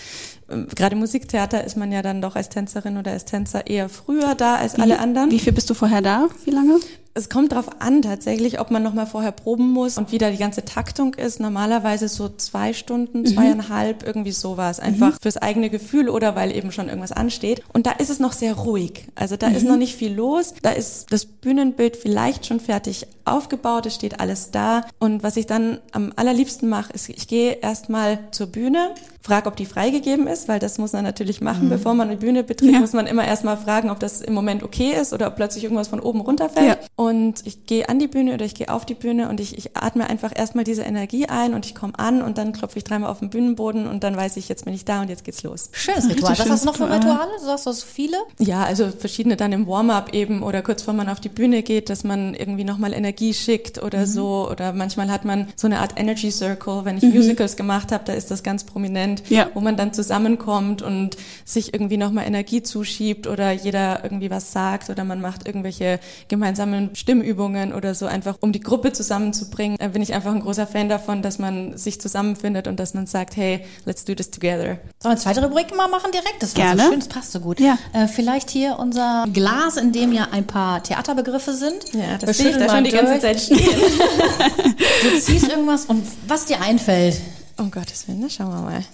[0.50, 4.34] ähm, gerade Musiktheater ist man ja dann doch als Tänzerin oder als Tänzer eher früher
[4.34, 5.30] da als wie, alle anderen.
[5.30, 6.28] Wie viel bist du vorher da?
[6.44, 6.78] Wie lange?
[7.16, 10.36] Es kommt darauf an tatsächlich, ob man nochmal vorher proben muss und wie da die
[10.36, 11.40] ganze Taktung ist.
[11.40, 13.26] Normalerweise so zwei Stunden, mhm.
[13.26, 14.80] zweieinhalb, irgendwie sowas.
[14.80, 15.18] Einfach mhm.
[15.22, 17.62] fürs eigene Gefühl oder weil eben schon irgendwas ansteht.
[17.72, 19.06] Und da ist es noch sehr ruhig.
[19.14, 19.56] Also da mhm.
[19.56, 20.54] ist noch nicht viel los.
[20.62, 23.86] Da ist das Bühnenbild vielleicht schon fertig aufgebaut.
[23.86, 24.84] Es steht alles da.
[24.98, 28.90] Und was ich dann am allerliebsten mache, ist, ich gehe erstmal zur Bühne,
[29.26, 31.66] frage, ob die freigegeben ist, weil das muss man natürlich machen.
[31.66, 31.70] Mhm.
[31.70, 32.78] Bevor man eine Bühne betritt, ja.
[32.78, 35.88] muss man immer erstmal fragen, ob das im Moment okay ist oder ob plötzlich irgendwas
[35.88, 36.66] von oben runterfällt.
[36.66, 36.76] Ja.
[37.06, 39.76] Und ich gehe an die Bühne oder ich gehe auf die Bühne und ich, ich
[39.76, 43.10] atme einfach erstmal diese Energie ein und ich komme an und dann klopfe ich dreimal
[43.10, 45.70] auf den Bühnenboden und dann weiß ich, jetzt bin ich da und jetzt geht's los.
[45.70, 46.36] Schönes Ritual.
[46.36, 47.30] Was hast du noch für Rituale?
[47.38, 48.16] Du sagst du so viele?
[48.40, 51.90] Ja, also verschiedene dann im Warm-up eben oder kurz vor man auf die Bühne geht,
[51.90, 54.06] dass man irgendwie nochmal Energie schickt oder mhm.
[54.06, 54.48] so.
[54.50, 56.84] Oder manchmal hat man so eine Art Energy Circle.
[56.84, 57.14] Wenn ich mhm.
[57.14, 59.48] Musicals gemacht habe, da ist das ganz prominent, ja.
[59.54, 64.90] wo man dann zusammenkommt und sich irgendwie nochmal Energie zuschiebt oder jeder irgendwie was sagt
[64.90, 69.76] oder man macht irgendwelche gemeinsamen Stimmübungen oder so, einfach um die Gruppe zusammenzubringen.
[69.78, 73.06] Da bin ich einfach ein großer Fan davon, dass man sich zusammenfindet und dass man
[73.06, 74.64] sagt, hey, let's do this together.
[74.64, 76.36] Sollen wir eine zweite Rubrik mal machen direkt?
[76.42, 76.82] Das war Gerne.
[76.82, 77.60] so schön, das passt so gut.
[77.60, 77.76] Ja.
[77.92, 81.92] Äh, vielleicht hier unser Glas, in dem ja ein paar Theaterbegriffe sind.
[81.92, 83.58] Ja, das sehe ich da schon die ganze Zeit stehen.
[85.02, 87.20] du ziehst irgendwas und was dir einfällt.
[87.58, 88.84] Um Gottes Willen, schauen wir mal.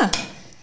[0.00, 0.08] Ah,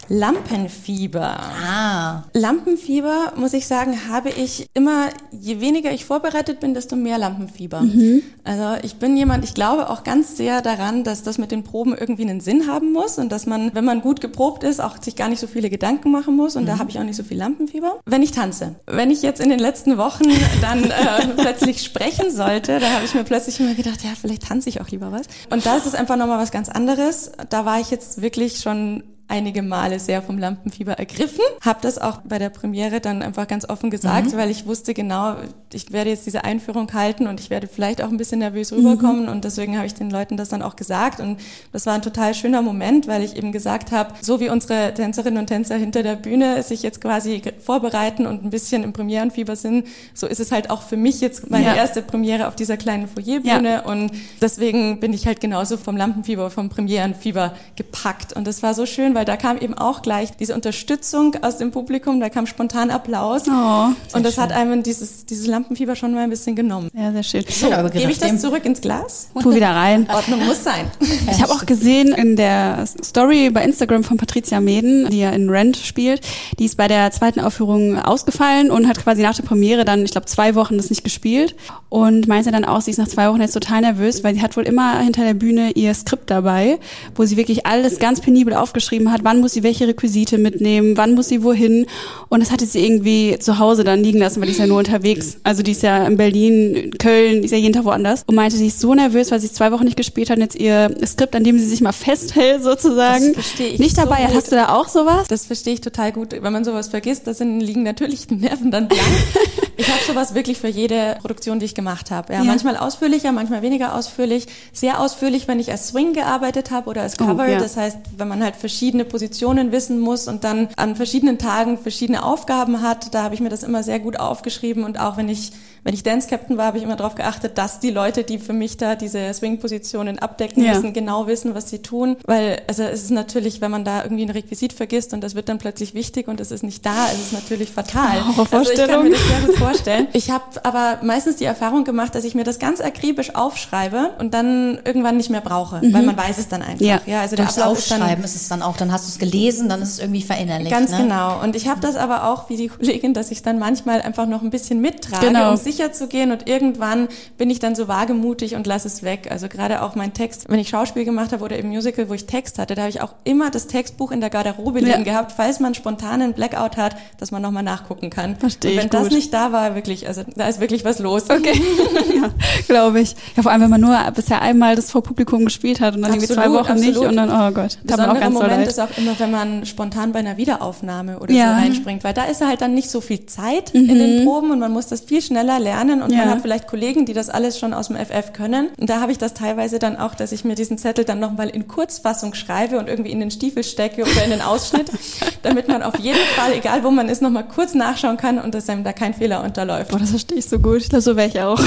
[0.09, 1.39] Lampenfieber.
[1.39, 2.23] Ah.
[2.33, 7.81] Lampenfieber, muss ich sagen, habe ich immer, je weniger ich vorbereitet bin, desto mehr Lampenfieber.
[7.81, 8.21] Mhm.
[8.43, 11.95] Also ich bin jemand, ich glaube auch ganz sehr daran, dass das mit den Proben
[11.97, 15.15] irgendwie einen Sinn haben muss und dass man, wenn man gut geprobt ist, auch sich
[15.15, 16.67] gar nicht so viele Gedanken machen muss und mhm.
[16.67, 17.99] da habe ich auch nicht so viel Lampenfieber.
[18.05, 18.75] Wenn ich tanze.
[18.85, 20.25] Wenn ich jetzt in den letzten Wochen
[20.61, 24.69] dann äh, plötzlich sprechen sollte, da habe ich mir plötzlich immer gedacht, ja, vielleicht tanze
[24.69, 25.27] ich auch lieber was.
[25.49, 27.31] Und da ist es einfach nochmal was ganz anderes.
[27.49, 31.43] Da war ich jetzt wirklich schon einige Male sehr vom Lampenfieber ergriffen.
[31.61, 34.37] Habe das auch bei der Premiere dann einfach ganz offen gesagt, mhm.
[34.37, 35.35] weil ich wusste genau,
[35.73, 39.23] ich werde jetzt diese Einführung halten und ich werde vielleicht auch ein bisschen nervös rüberkommen
[39.23, 39.29] mhm.
[39.29, 41.39] und deswegen habe ich den Leuten das dann auch gesagt und
[41.71, 45.39] das war ein total schöner Moment, weil ich eben gesagt habe, so wie unsere Tänzerinnen
[45.39, 49.87] und Tänzer hinter der Bühne sich jetzt quasi vorbereiten und ein bisschen im Premierenfieber sind,
[50.13, 51.75] so ist es halt auch für mich jetzt meine ja.
[51.75, 53.79] erste Premiere auf dieser kleinen Foyerbühne ja.
[53.81, 58.85] und deswegen bin ich halt genauso vom Lampenfieber, vom Premierenfieber gepackt und das war so
[58.85, 62.89] schön, weil da kam eben auch gleich diese Unterstützung aus dem Publikum, da kam spontan
[62.89, 64.43] Applaus oh, und das schön.
[64.43, 66.89] hat einem dieses, dieses Lampenfieber schon mal ein bisschen genommen.
[66.93, 67.45] Ja, sehr schön.
[67.49, 69.29] So, gebe ich das zurück ins Glas?
[69.41, 70.07] Tu wieder rein.
[70.13, 70.89] Ordnung muss sein.
[71.31, 75.49] Ich habe auch gesehen in der Story bei Instagram von Patricia Meden, die ja in
[75.49, 76.21] Rent spielt,
[76.59, 80.11] die ist bei der zweiten Aufführung ausgefallen und hat quasi nach der Premiere dann, ich
[80.11, 81.55] glaube, zwei Wochen das nicht gespielt
[81.89, 84.57] und meinte dann auch, sie ist nach zwei Wochen jetzt total nervös, weil sie hat
[84.57, 86.79] wohl immer hinter der Bühne ihr Skript dabei,
[87.15, 91.13] wo sie wirklich alles ganz penibel aufgeschrieben hat, wann muss sie welche Requisite mitnehmen, wann
[91.13, 91.85] muss sie wohin
[92.29, 94.79] und das hatte sie irgendwie zu Hause dann liegen lassen, weil die ist ja nur
[94.79, 95.37] unterwegs.
[95.43, 98.57] Also die ist ja in Berlin, Köln, die ist ja jeden Tag woanders und meinte,
[98.57, 101.35] sie ist so nervös, weil sie zwei Wochen nicht gespielt hat und jetzt ihr Skript,
[101.35, 103.35] an dem sie sich mal festhält sozusagen,
[103.77, 105.27] nicht dabei so Hast du da auch sowas?
[105.27, 106.31] Das verstehe ich total gut.
[106.31, 109.03] Wenn man sowas vergisst, das sind, liegen natürlich die Nerven dann blank.
[109.77, 112.33] ich habe sowas wirklich für jede Produktion, die ich gemacht habe.
[112.33, 114.47] Ja, ja, Manchmal ausführlicher, manchmal weniger ausführlich.
[114.71, 117.45] Sehr ausführlich, wenn ich als Swing gearbeitet habe oder als Cover.
[117.47, 117.59] Oh, ja.
[117.59, 122.23] Das heißt, wenn man halt verschiedene Positionen wissen muss und dann an verschiedenen Tagen verschiedene
[122.23, 124.83] Aufgaben hat, da habe ich mir das immer sehr gut aufgeschrieben.
[124.83, 125.51] Und auch wenn ich
[125.83, 128.53] wenn ich Dance Captain war, habe ich immer darauf geachtet, dass die Leute, die für
[128.53, 130.73] mich da diese Swing-Positionen abdecken ja.
[130.73, 132.17] müssen, genau wissen, was sie tun.
[132.25, 135.49] Weil also es ist natürlich, wenn man da irgendwie ein Requisit vergisst und das wird
[135.49, 138.23] dann plötzlich wichtig und es ist nicht da, ist es natürlich fatal.
[138.51, 140.07] Also ich kann mir das sehr gut vorstellen.
[140.13, 144.33] Ich habe aber meistens die Erfahrung gemacht, dass ich mir das ganz akribisch aufschreibe und
[144.33, 145.93] dann irgendwann nicht mehr brauche, mhm.
[145.93, 146.85] weil man weiß es dann einfach.
[146.85, 149.19] Ja, ja also der Ablauf ist dann, ist es dann auch, dann hast du es
[149.19, 150.71] gelesen, dann ist es irgendwie verinnerlicht.
[150.71, 150.97] Ganz ne?
[150.99, 151.41] genau.
[151.41, 154.27] Und ich habe das aber auch, wie die Kollegin, dass ich es dann manchmal einfach
[154.27, 155.51] noch ein bisschen mittrage, genau.
[155.51, 157.07] um sicher zu gehen und irgendwann
[157.37, 159.27] bin ich dann so wagemutig und lasse es weg.
[159.29, 162.25] Also gerade auch mein Text, wenn ich Schauspiel gemacht habe oder im Musical, wo ich
[162.25, 164.87] Text hatte, da habe ich auch immer das Textbuch in der Garderobe ja.
[164.87, 168.35] liegen gehabt, falls man spontan einen Blackout hat, dass man nochmal nachgucken kann.
[168.37, 171.29] Verstehe und wenn das nicht da war, wirklich, also da ist wirklich was los.
[171.29, 171.59] Okay,
[172.15, 172.29] ja,
[172.67, 173.15] glaube ich.
[173.35, 176.11] Ja, vor allem, wenn man nur bisher einmal das vor Publikum gespielt hat und dann
[176.11, 176.95] absolut, irgendwie zwei Wochen absolut.
[176.95, 179.65] nicht und dann, oh Gott, da man auch ganz Moment ist auch immer, wenn man
[179.65, 181.55] spontan bei einer Wiederaufnahme oder ja.
[181.55, 183.89] so reinspringt, weil da ist halt dann nicht so viel Zeit mhm.
[183.89, 184.23] in den.
[184.23, 186.19] Proben und man muss das viel schneller lernen und ja.
[186.19, 188.69] man hat vielleicht Kollegen, die das alles schon aus dem FF können.
[188.77, 191.49] Und da habe ich das teilweise dann auch, dass ich mir diesen Zettel dann nochmal
[191.49, 194.91] in Kurzfassung schreibe und irgendwie in den Stiefel stecke oder in den Ausschnitt,
[195.41, 198.69] damit man auf jeden Fall, egal wo man ist, nochmal kurz nachschauen kann und dass
[198.69, 199.91] einem da kein Fehler unterläuft.
[199.91, 200.77] Boah, das verstehe ich so gut.
[200.77, 201.59] Ich glaube, so wäre ich auch.
[201.59, 201.65] Ja.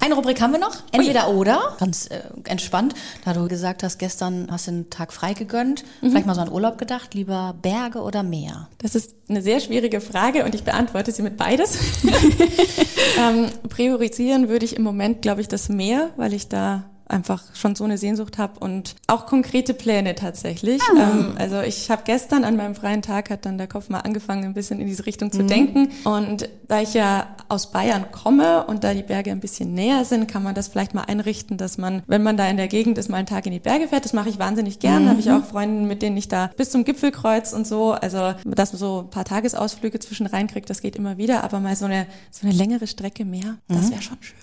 [0.00, 0.76] Eine Rubrik haben wir noch.
[0.92, 1.36] Entweder Ui.
[1.36, 1.76] oder.
[1.78, 2.94] Ganz äh, entspannt.
[3.24, 5.84] Da du gesagt hast, gestern hast du einen Tag frei gegönnt.
[6.00, 6.10] Mhm.
[6.10, 7.14] Vielleicht mal so an Urlaub gedacht.
[7.14, 8.68] Lieber Berge oder Meer?
[8.78, 11.78] Das ist eine sehr schwierige Frage und ich beantworte sie mit beides.
[13.28, 17.74] ähm, priorisieren würde ich im Moment, glaube ich, das Meer, weil ich da einfach schon
[17.74, 20.80] so eine Sehnsucht habe und auch konkrete Pläne tatsächlich.
[20.82, 21.10] Ah.
[21.12, 24.44] Ähm, also ich habe gestern an meinem freien Tag hat dann der Kopf mal angefangen,
[24.44, 25.48] ein bisschen in diese Richtung zu mhm.
[25.48, 25.88] denken.
[26.04, 30.28] Und da ich ja aus Bayern komme und da die Berge ein bisschen näher sind,
[30.28, 33.08] kann man das vielleicht mal einrichten, dass man, wenn man da in der Gegend ist,
[33.08, 34.04] mal einen Tag in die Berge fährt.
[34.04, 35.04] Das mache ich wahnsinnig gern.
[35.04, 35.08] Mhm.
[35.08, 37.92] Habe ich auch Freunde, mit denen ich da bis zum Gipfelkreuz und so.
[37.92, 41.44] Also dass man so ein paar Tagesausflüge zwischen reinkriegt, das geht immer wieder.
[41.44, 43.90] Aber mal so eine so eine längere Strecke mehr, das mhm.
[43.90, 44.36] wäre schon schön.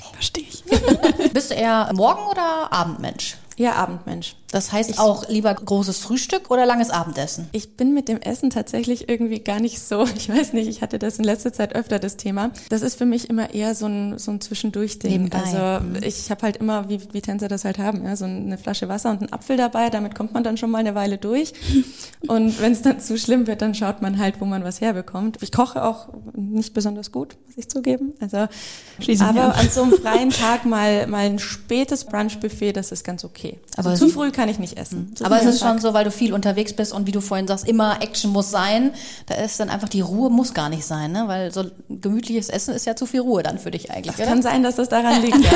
[0.00, 0.14] Okay.
[0.14, 0.64] Verstehe ich.
[1.32, 3.36] Bist du eher Morgen- oder Abendmensch?
[3.60, 4.36] Ja, Abendmensch.
[4.52, 7.50] Das heißt ich, auch lieber großes Frühstück oder langes Abendessen?
[7.52, 10.98] Ich bin mit dem Essen tatsächlich irgendwie gar nicht so, ich weiß nicht, ich hatte
[10.98, 12.52] das in letzter Zeit öfter das Thema.
[12.70, 15.30] Das ist für mich immer eher so ein, so ein Zwischendurch-Ding.
[15.34, 15.96] Also mhm.
[16.02, 19.10] ich habe halt immer, wie, wie Tänzer das halt haben, ja, so eine Flasche Wasser
[19.10, 21.52] und einen Apfel dabei, damit kommt man dann schon mal eine Weile durch.
[22.28, 25.36] und wenn es dann zu schlimm wird, dann schaut man halt, wo man was herbekommt.
[25.42, 28.14] Ich koche auch nicht besonders gut, muss ich zugeben.
[28.20, 28.48] Also,
[29.00, 33.22] Schließen aber an so einem freien Tag mal, mal ein spätes Brunch-Buffet, das ist ganz
[33.22, 33.60] okay okay.
[33.76, 35.12] Also aber zu früh kann ich nicht essen.
[35.14, 37.46] Zu aber es ist schon so, weil du viel unterwegs bist und wie du vorhin
[37.46, 38.92] sagst, immer Action muss sein.
[39.26, 41.24] Da ist dann einfach die Ruhe muss gar nicht sein, ne?
[41.26, 44.16] Weil so gemütliches Essen ist ja zu viel Ruhe dann für dich eigentlich.
[44.16, 44.28] Das oder?
[44.28, 45.38] kann sein, dass das daran liegt.
[45.38, 45.50] ja.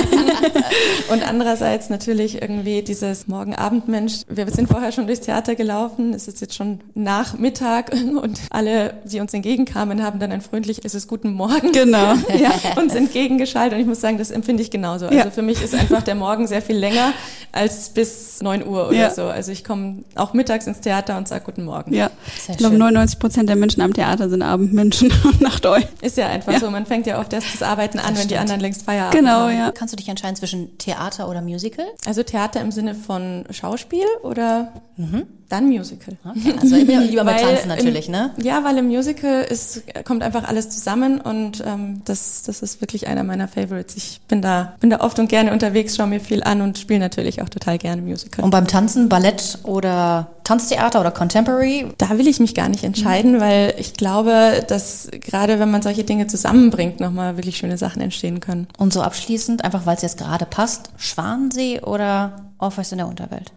[1.12, 4.22] und andererseits natürlich irgendwie dieses Morgen-Abend-Mensch.
[4.28, 6.14] Wir sind vorher schon durchs Theater gelaufen.
[6.14, 11.32] Es ist jetzt schon Nachmittag und alle, die uns entgegenkamen, haben dann ein freundliches Guten
[11.32, 12.14] Morgen genau.
[12.38, 13.74] ja, uns entgegengeschaltet.
[13.74, 15.06] Und ich muss sagen, das empfinde ich genauso.
[15.06, 15.30] Also ja.
[15.30, 17.12] für mich ist einfach der Morgen sehr viel länger
[17.52, 19.10] als bis neun Uhr oder ja.
[19.10, 19.24] so.
[19.24, 21.92] Also ich komme auch mittags ins Theater und sage Guten Morgen.
[21.92, 25.80] Ja, Sehr ich glaube 99 Prozent der Menschen am Theater sind Abendmenschen und Nachteu.
[26.00, 26.60] Ist ja einfach ja.
[26.60, 26.70] so.
[26.70, 28.30] Man fängt ja oft erst das Arbeiten an, das wenn stimmt.
[28.30, 29.50] die anderen längst Feierabend genau, haben.
[29.50, 29.72] Genau, ja.
[29.72, 31.86] Kannst du dich entscheiden zwischen Theater oder Musical?
[32.06, 34.72] Also Theater im Sinne von Schauspiel oder?
[34.96, 35.26] Mhm.
[35.48, 36.16] Dann Musical.
[36.24, 38.30] Okay, also lieber Weil Tanzen natürlich, im, ne?
[38.42, 43.06] Ja, weil im Musical ist, kommt einfach alles zusammen und ähm, das, das ist wirklich
[43.06, 43.96] einer meiner Favorites.
[43.96, 47.00] Ich bin da, bin da oft und gerne unterwegs, schaue mir viel an und spiele
[47.00, 48.44] natürlich auch total gerne Musical.
[48.44, 51.86] Und beim Tanzen, Ballett oder Tanztheater oder Contemporary?
[51.98, 56.04] Da will ich mich gar nicht entscheiden, weil ich glaube, dass gerade wenn man solche
[56.04, 58.68] Dinge zusammenbringt, nochmal wirklich schöne Sachen entstehen können.
[58.78, 63.52] Und so abschließend, einfach weil es jetzt gerade passt, Schwansee oder Orpheus in der Unterwelt?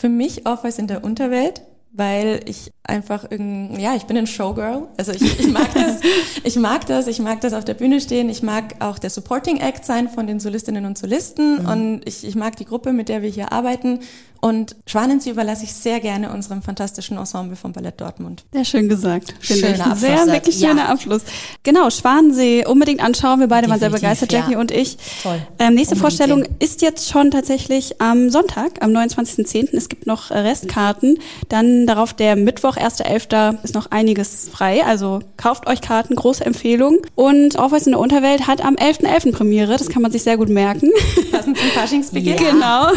[0.00, 1.60] Für mich Orpheus in der Unterwelt,
[1.92, 4.88] weil ich einfach irgendwie, ja, ich bin ein Showgirl.
[4.96, 6.00] Also ich, ich mag das,
[6.42, 8.30] ich mag das, ich mag das auf der Bühne stehen.
[8.30, 11.68] Ich mag auch der Supporting Act sein von den Solistinnen und Solisten mhm.
[11.68, 13.98] und ich, ich mag die Gruppe, mit der wir hier arbeiten.
[14.40, 18.44] Und Schwanensee überlasse ich sehr gerne unserem fantastischen Ensemble vom Ballett Dortmund.
[18.52, 19.34] Sehr schön gesagt.
[19.40, 19.80] Schöner ich.
[19.80, 20.00] Abschluss.
[20.00, 20.88] Sehr, wirklich schöner ja.
[20.88, 21.22] Abschluss.
[21.62, 23.40] Genau, Schwanensee unbedingt anschauen.
[23.40, 24.60] Wir beide Definitiv, waren sehr begeistert, Jackie ja.
[24.60, 24.96] und ich.
[25.22, 25.40] Toll.
[25.58, 26.56] Ähm, nächste unbedingt Vorstellung sehen.
[26.58, 29.76] ist jetzt schon tatsächlich am Sonntag, am 29.10.
[29.76, 31.18] Es gibt noch Restkarten.
[31.48, 33.62] Dann darauf der Mittwoch, 1.11.
[33.62, 34.84] ist noch einiges frei.
[34.84, 36.98] Also kauft euch Karten, große Empfehlung.
[37.14, 39.10] Und Aufweis in der Unterwelt hat am 11.11.
[39.10, 39.32] .11.
[39.32, 39.76] Premiere.
[39.76, 40.90] Das kann man sich sehr gut merken.
[41.30, 42.36] Passend zum Faschingsbeginn.
[42.36, 42.40] Ja.
[42.50, 42.88] Genau.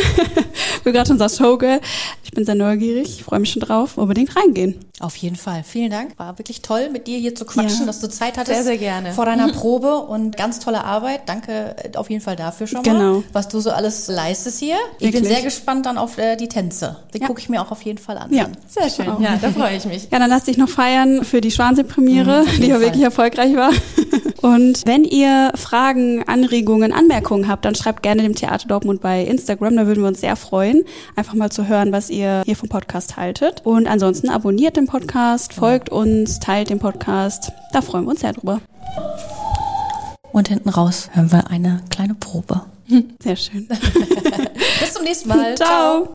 [0.84, 1.82] Wir gerade schon sagst, Showgirl.
[2.24, 3.98] Ich bin sehr neugierig, ich freue mich schon drauf.
[3.98, 4.80] Unbedingt reingehen.
[5.00, 5.64] Auf jeden Fall.
[5.64, 6.18] Vielen Dank.
[6.18, 7.86] War wirklich toll, mit dir hier zu quatschen, ja.
[7.88, 8.56] dass du Zeit hattest.
[8.56, 9.12] Sehr, sehr gerne.
[9.12, 11.28] Vor deiner Probe und ganz tolle Arbeit.
[11.28, 12.92] Danke äh, auf jeden Fall dafür schon mal.
[12.92, 13.24] Genau.
[13.34, 14.78] Was du so alles leistest hier.
[15.00, 15.24] Ich wirklich?
[15.24, 16.98] bin sehr gespannt dann auf äh, die Tänze.
[17.14, 17.28] Die ja.
[17.28, 18.34] gucke ich mir auch auf jeden Fall an.
[18.34, 19.22] Ja, sehr schön.
[19.22, 20.08] Ja, da freue ich mich.
[20.12, 23.72] Ja, dann lass dich noch feiern für die Schwansee-Premiere, mhm, die ja wirklich erfolgreich war.
[24.44, 29.78] Und wenn ihr Fragen, Anregungen, Anmerkungen habt, dann schreibt gerne dem Theater Dortmund bei Instagram.
[29.78, 30.84] Da würden wir uns sehr freuen,
[31.24, 33.62] einfach mal zu hören, was ihr hier vom Podcast haltet.
[33.64, 37.54] Und ansonsten abonniert den Podcast, folgt uns, teilt den Podcast.
[37.72, 38.60] Da freuen wir uns sehr drüber.
[40.34, 42.64] Und hinten raus hören wir eine kleine Probe.
[43.24, 43.68] Sehr schön.
[44.82, 45.56] Bis zum nächsten Mal.
[45.56, 46.08] Ciao.
[46.08, 46.10] Ciao.